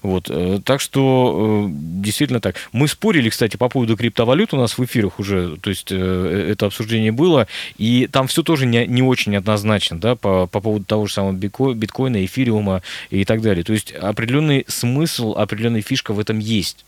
Вот. 0.02 0.28
э, 0.28 0.60
Так 0.64 0.80
что 0.80 1.66
э, 1.68 1.70
действительно 1.70 2.40
так. 2.40 2.56
Мы 2.72 2.88
спорили, 2.88 3.28
кстати, 3.28 3.56
по 3.56 3.68
поводу 3.68 3.96
криптовалют 3.96 4.52
у 4.52 4.56
нас 4.56 4.78
в 4.78 4.84
эфирах 4.84 5.18
уже, 5.20 5.56
то 5.58 5.70
есть 5.70 5.88
э, 5.90 6.48
это 6.52 6.66
обсуждение 6.66 7.12
было, 7.12 7.46
и 7.78 8.08
там 8.10 8.26
все 8.26 8.42
тоже 8.42 8.66
не, 8.66 8.86
не 8.86 9.02
очень 9.02 9.36
однозначно, 9.36 10.00
да, 10.00 10.16
по, 10.16 10.46
по 10.46 10.60
поводу 10.60 10.84
того 10.84 11.06
же 11.06 11.12
самого 11.12 11.32
битко- 11.32 11.74
биткоина, 11.74 12.24
эфириума 12.24 12.82
и 13.10 13.24
так 13.24 13.42
далее. 13.42 13.62
То 13.64 13.72
есть 13.72 13.92
определенный 13.92 14.64
смысл, 14.66 15.34
определенная 15.36 15.82
фишка 15.82 16.12
в 16.12 16.18
этом 16.18 16.38
есть. 16.38 16.84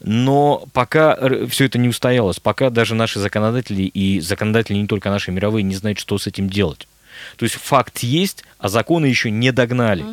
Но 0.00 0.64
пока 0.72 1.18
все 1.48 1.66
это 1.66 1.78
не 1.78 1.88
устоялось, 1.88 2.40
пока 2.40 2.70
даже 2.70 2.94
наши 2.94 3.18
законодатели 3.18 3.82
и 3.82 4.20
законодатели 4.20 4.76
не 4.76 4.86
только 4.86 5.10
наши 5.10 5.30
мировые 5.30 5.62
не 5.62 5.74
знают, 5.74 5.98
что 5.98 6.18
с 6.18 6.26
этим 6.26 6.48
делать. 6.48 6.86
То 7.36 7.44
есть 7.44 7.56
факт 7.56 8.00
есть, 8.00 8.44
а 8.58 8.68
законы 8.68 9.06
еще 9.06 9.30
не 9.30 9.52
догнали. 9.52 10.04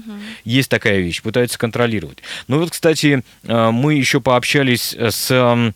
Есть 0.44 0.70
такая 0.70 1.00
вещь, 1.00 1.22
пытаются 1.22 1.58
контролировать. 1.58 2.20
Ну 2.48 2.60
вот, 2.60 2.72
кстати, 2.72 3.24
э, 3.44 3.72
мы 3.72 3.96
еще 3.96 4.22
пообщались 4.22 4.94
с 4.94 5.32
э, 5.32 5.72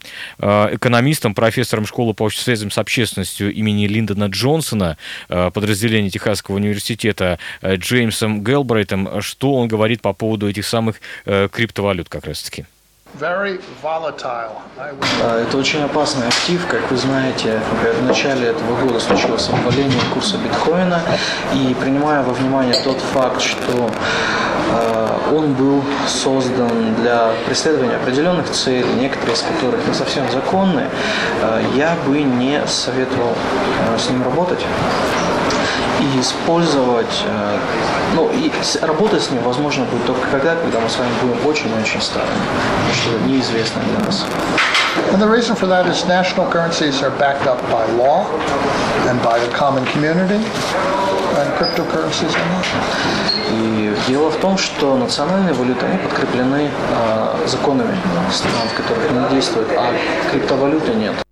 экономистом, 0.75 1.33
профессором 1.35 1.85
школы 1.85 2.13
по 2.13 2.29
связям 2.29 2.71
с 2.71 2.77
общественностью 2.77 3.53
имени 3.53 3.87
Линдона 3.87 4.25
Джонсона, 4.25 4.97
э, 5.29 5.51
подразделения 5.51 6.09
Техасского 6.09 6.55
университета, 6.55 7.39
Джеймсом 7.63 8.43
Гелбрайтом, 8.43 9.21
что 9.21 9.55
он 9.55 9.67
говорит 9.67 10.01
по 10.01 10.13
поводу 10.13 10.49
этих 10.49 10.65
самых 10.65 11.01
криптовалют 11.25 12.09
как 12.09 12.25
раз-таки. 12.25 12.65
А, 15.23 15.41
Это 15.41 15.57
очень 15.57 15.81
опасный 15.81 16.27
актив, 16.27 16.65
как 16.67 16.91
вы 16.91 16.97
знаете. 16.97 17.61
В 18.01 18.03
начале 18.03 18.47
этого 18.47 18.75
года 18.81 18.99
случилось 18.99 19.49
обваление 19.49 20.01
курса 20.13 20.37
биткоина, 20.37 20.99
и 21.53 21.73
принимая 21.79 22.23
во 22.23 22.33
внимание 22.33 22.75
тот 22.83 22.97
факт, 23.13 23.41
что 23.41 23.89
э, 24.71 25.07
он 25.33 25.53
был 25.53 25.81
создан 26.07 26.95
для 26.95 27.31
преследования 27.45 27.95
определенных 27.95 28.49
целей, 28.49 28.93
некоторые 28.99 29.35
из 29.35 29.43
которых 29.43 29.87
не 29.87 29.93
совсем 29.93 30.29
законны, 30.29 30.83
э, 31.41 31.63
я 31.75 31.95
бы 32.05 32.21
не 32.21 32.67
советовал 32.67 33.33
с 33.97 34.09
ним 34.09 34.23
работать 34.23 34.59
и 36.01 36.19
использовать, 36.19 37.23
э, 37.25 37.57
ну 38.15 38.29
и 38.31 38.51
работать 38.81 39.23
с 39.23 39.31
ним 39.31 39.43
возможно 39.43 39.85
будет 39.85 40.05
только 40.05 40.27
тогда, 40.29 40.55
когда 40.55 40.79
мы 40.79 40.89
с 40.89 40.97
вами 40.97 41.09
будем 41.21 41.45
очень-очень 41.45 42.01
старыми, 42.01 42.31
что 42.93 43.27
неизвестно 43.27 43.81
для 43.83 44.05
нас. 44.05 44.25
And 45.11 45.21
the 45.21 45.27
reason 45.27 45.55
for 45.55 45.67
that 45.67 45.87
is 45.87 46.05
national 46.07 46.49
currencies 46.49 47.03
are 47.03 47.11
backed 47.19 47.47
up 47.47 47.59
by 47.69 47.85
law 47.97 48.25
and 49.07 49.21
by 49.21 49.39
the 49.39 49.51
common 49.51 49.85
community, 49.87 50.39
and 51.37 51.47
cryptocurrencies 51.57 52.33
are 52.33 52.49
not. 52.53 52.65
И 53.51 53.95
дело 54.07 54.31
в 54.31 54.37
том, 54.37 54.57
что 54.57 54.97
национальные 54.97 55.53
валюты, 55.53 55.85
они 55.85 55.97
подкреплены 55.97 56.69
э, 56.69 57.47
законами 57.47 57.95
стран, 58.31 58.67
в 58.69 58.73
которых 58.73 59.11
они 59.11 59.35
действуют, 59.35 59.69
а 59.77 59.93
криптовалюты 60.31 60.93
нет. 60.93 61.24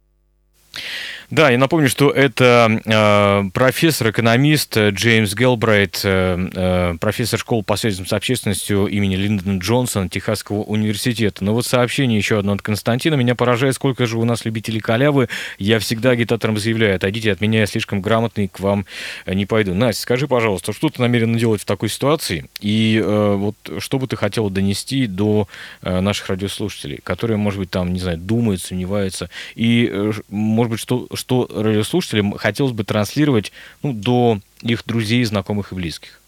Да, 1.33 1.49
я 1.49 1.57
напомню, 1.57 1.89
что 1.89 2.11
это 2.11 2.79
э, 2.85 3.49
профессор, 3.53 4.11
экономист 4.11 4.77
э, 4.77 4.91
Джеймс 4.91 5.33
Гелбрайт, 5.33 6.01
э, 6.03 6.49
э, 6.53 6.97
профессор 6.99 7.39
школы 7.39 7.63
по 7.63 7.75
связям 7.75 8.05
с 8.05 8.13
общественностью 8.13 8.85
имени 8.85 9.15
Линдона 9.15 9.57
Джонсона 9.57 10.09
Техасского 10.09 10.57
университета. 10.57 11.43
Но 11.43 11.55
вот 11.55 11.65
сообщение 11.65 12.19
еще 12.19 12.37
одно 12.37 12.53
от 12.53 12.61
Константина. 12.61 13.15
Меня 13.15 13.33
поражает, 13.33 13.73
сколько 13.73 14.05
же 14.05 14.19
у 14.19 14.25
нас 14.25 14.45
любителей 14.45 14.79
халявы. 14.79 15.27
Я 15.57 15.79
всегда 15.79 16.11
агитаторам 16.11 16.59
заявляю, 16.59 16.97
отойдите 16.97 17.31
от 17.31 17.41
меня, 17.41 17.61
я 17.61 17.65
слишком 17.65 17.99
грамотный, 17.99 18.47
к 18.47 18.59
вам 18.59 18.85
э, 19.25 19.33
не 19.33 19.47
пойду. 19.47 19.73
Настя, 19.73 20.03
скажи, 20.03 20.27
пожалуйста, 20.27 20.71
что 20.71 20.89
ты 20.89 21.01
намерена 21.01 21.35
делать 21.39 21.63
в 21.63 21.65
такой 21.65 21.89
ситуации? 21.89 22.45
И 22.59 23.01
э, 23.03 23.33
вот 23.33 23.55
что 23.79 23.97
бы 23.97 24.05
ты 24.05 24.15
хотела 24.17 24.51
донести 24.51 25.07
до 25.07 25.47
э, 25.81 25.99
наших 25.99 26.29
радиослушателей, 26.29 26.99
которые, 27.03 27.37
может 27.37 27.57
быть, 27.57 27.71
там, 27.71 27.91
не 27.91 27.99
знаю, 27.99 28.19
думают, 28.19 28.61
сомневаются, 28.61 29.31
и, 29.55 29.89
э, 29.91 30.11
может 30.29 30.69
быть, 30.69 30.79
что, 30.79 31.07
что 31.23 31.47
радиослушателям 31.49 32.37
хотелось 32.37 32.73
бы 32.73 32.83
транслировать 32.83 33.53
ну, 33.81 33.93
до 33.93 34.39
их 34.61 34.85
друзей, 34.85 35.23
знакомых 35.23 35.71
и 35.71 35.75
близких? 35.75 36.19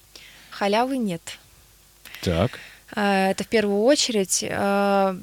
Халявы 0.52 0.98
нет. 0.98 1.38
Так. 2.22 2.60
Э, 2.96 3.32
Это 3.32 3.44
в 3.44 3.48
первую 3.48 3.84
очередь 3.84 4.42
э, 4.42 5.16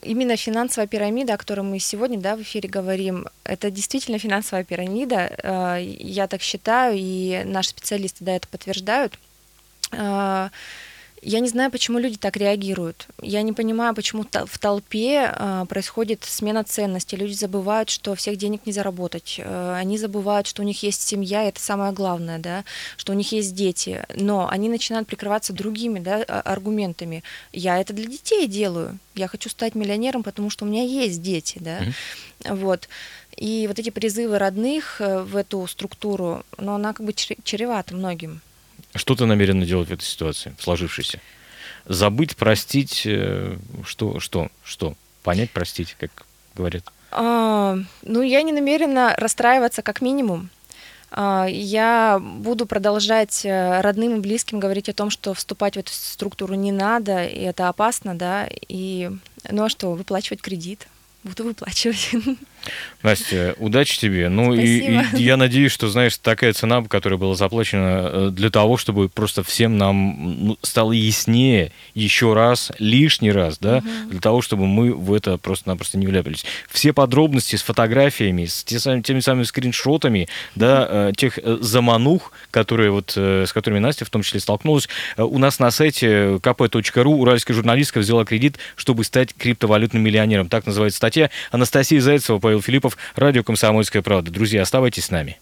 именно 0.00 0.36
финансовая 0.38 0.86
пирамида, 0.86 1.34
о 1.34 1.36
которой 1.36 1.60
мы 1.60 1.78
сегодня 1.80 2.18
да, 2.18 2.34
в 2.34 2.40
эфире 2.40 2.70
говорим, 2.70 3.26
это 3.44 3.70
действительно 3.70 4.18
финансовая 4.18 4.64
пирамида. 4.64 5.36
Э, 5.42 5.76
Я 5.82 6.26
так 6.26 6.40
считаю, 6.40 6.94
и 6.96 7.42
наши 7.44 7.70
специалисты 7.70 8.24
да, 8.24 8.36
это 8.36 8.48
подтверждают. 8.48 9.18
Я 11.22 11.40
не 11.40 11.48
знаю, 11.48 11.70
почему 11.70 11.98
люди 11.98 12.16
так 12.16 12.38
реагируют. 12.38 13.06
Я 13.20 13.42
не 13.42 13.52
понимаю, 13.52 13.94
почему 13.94 14.24
в 14.46 14.58
толпе 14.58 15.30
э, 15.30 15.66
происходит 15.68 16.24
смена 16.24 16.64
ценностей. 16.64 17.16
Люди 17.16 17.34
забывают, 17.34 17.90
что 17.90 18.14
всех 18.14 18.36
денег 18.38 18.64
не 18.64 18.72
заработать. 18.72 19.36
Э, 19.38 19.74
Они 19.76 19.98
забывают, 19.98 20.46
что 20.46 20.62
у 20.62 20.64
них 20.64 20.82
есть 20.82 21.02
семья, 21.02 21.44
это 21.44 21.60
самое 21.60 21.92
главное, 21.92 22.38
да, 22.38 22.64
что 22.96 23.12
у 23.12 23.14
них 23.14 23.32
есть 23.32 23.54
дети. 23.54 24.02
Но 24.14 24.48
они 24.48 24.70
начинают 24.70 25.08
прикрываться 25.08 25.52
другими 25.52 25.98
да, 25.98 26.24
а- 26.26 26.40
аргументами. 26.40 27.22
Я 27.52 27.78
это 27.78 27.92
для 27.92 28.06
детей 28.06 28.46
делаю. 28.46 28.98
Я 29.14 29.28
хочу 29.28 29.50
стать 29.50 29.74
миллионером, 29.74 30.22
потому 30.22 30.48
что 30.48 30.64
у 30.64 30.68
меня 30.68 30.84
есть 30.84 31.20
дети, 31.20 31.58
да. 31.60 31.80
Вот. 32.48 32.88
И 33.36 33.66
вот 33.68 33.78
эти 33.78 33.90
призывы 33.90 34.38
родных 34.38 35.02
э, 35.02 35.20
в 35.22 35.36
эту 35.36 35.66
структуру, 35.66 36.44
ну, 36.56 36.72
она 36.76 36.94
как 36.94 37.04
бы 37.04 37.12
чре- 37.12 37.38
чревата 37.44 37.94
многим. 37.94 38.40
Что 38.94 39.14
ты 39.14 39.26
намерена 39.26 39.64
делать 39.64 39.88
в 39.88 39.92
этой 39.92 40.04
ситуации, 40.04 40.54
в 40.58 40.62
сложившейся? 40.62 41.20
Забыть, 41.86 42.36
простить, 42.36 43.02
э, 43.04 43.56
что, 43.84 44.20
что, 44.20 44.48
что? 44.64 44.94
Понять, 45.22 45.50
простить, 45.50 45.96
как 45.98 46.10
говорят. 46.54 46.84
А, 47.10 47.78
ну, 48.02 48.22
я 48.22 48.42
не 48.42 48.52
намерена 48.52 49.14
расстраиваться 49.16 49.82
как 49.82 50.00
минимум. 50.00 50.50
А, 51.10 51.46
Я 51.48 52.20
буду 52.20 52.66
продолжать 52.66 53.44
э, 53.44 53.80
родным 53.80 54.16
и 54.16 54.20
близким 54.20 54.60
говорить 54.60 54.88
о 54.88 54.92
том, 54.92 55.10
что 55.10 55.34
вступать 55.34 55.74
в 55.74 55.78
эту 55.78 55.92
структуру 55.92 56.54
не 56.54 56.72
надо, 56.72 57.24
и 57.24 57.40
это 57.40 57.68
опасно, 57.68 58.14
да, 58.14 58.48
и, 58.68 59.10
ну 59.50 59.64
а 59.64 59.68
что, 59.68 59.92
выплачивать 59.92 60.40
кредит? 60.40 60.86
Буду 61.24 61.44
выплачивать. 61.44 62.10
Настя, 63.02 63.54
удачи 63.58 63.98
тебе. 63.98 64.28
Ну 64.28 64.52
и, 64.52 65.00
и 65.16 65.22
я 65.22 65.36
надеюсь, 65.36 65.72
что, 65.72 65.88
знаешь, 65.88 66.18
такая 66.18 66.52
цена, 66.52 66.82
которая 66.82 67.18
была 67.18 67.34
заплачена 67.34 68.10
э, 68.12 68.30
для 68.30 68.50
того, 68.50 68.76
чтобы 68.76 69.08
просто 69.08 69.42
всем 69.42 69.78
нам 69.78 70.46
ну, 70.46 70.58
стало 70.62 70.92
яснее 70.92 71.72
еще 71.94 72.34
раз, 72.34 72.70
лишний 72.78 73.32
раз, 73.32 73.58
да, 73.58 73.82
для 74.08 74.20
того, 74.20 74.42
чтобы 74.42 74.66
мы 74.66 74.92
в 74.92 75.14
это 75.14 75.38
просто-напросто 75.38 75.96
не 75.96 76.06
вляпались. 76.06 76.44
Все 76.68 76.92
подробности 76.92 77.56
с 77.56 77.62
фотографиями, 77.62 78.44
с 78.44 78.64
те 78.64 78.78
сами- 78.78 79.00
теми 79.00 79.20
самыми 79.20 79.44
скриншотами, 79.44 80.28
да, 80.54 80.86
э, 80.88 81.12
тех 81.16 81.38
э, 81.38 81.58
заманух, 81.60 82.32
которые 82.50 82.90
вот, 82.90 83.16
с 83.16 83.52
которыми 83.52 83.78
Настя 83.78 84.04
в 84.04 84.10
том 84.10 84.22
числе 84.22 84.40
столкнулась, 84.40 84.88
у 85.16 85.38
нас 85.38 85.58
на 85.58 85.70
сайте 85.70 86.06
kp.ru 86.36 87.14
уральская 87.14 87.54
журналистка 87.54 88.00
взяла 88.00 88.24
кредит, 88.24 88.58
чтобы 88.76 89.04
стать 89.04 89.34
криптовалютным 89.34 90.02
миллионером. 90.02 90.48
Так 90.48 90.66
называется 90.66 90.98
статья. 90.98 91.30
Анастасия 91.50 92.00
Зайцева, 92.00 92.38
Павел 92.50 92.62
Филиппов, 92.62 92.98
радио 93.14 93.44
«Комсомольская 93.44 94.02
правда». 94.02 94.32
Друзья, 94.32 94.62
оставайтесь 94.62 95.04
с 95.04 95.10
нами. 95.12 95.38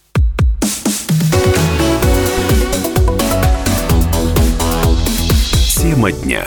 Тема 5.75 6.13
дня. 6.13 6.45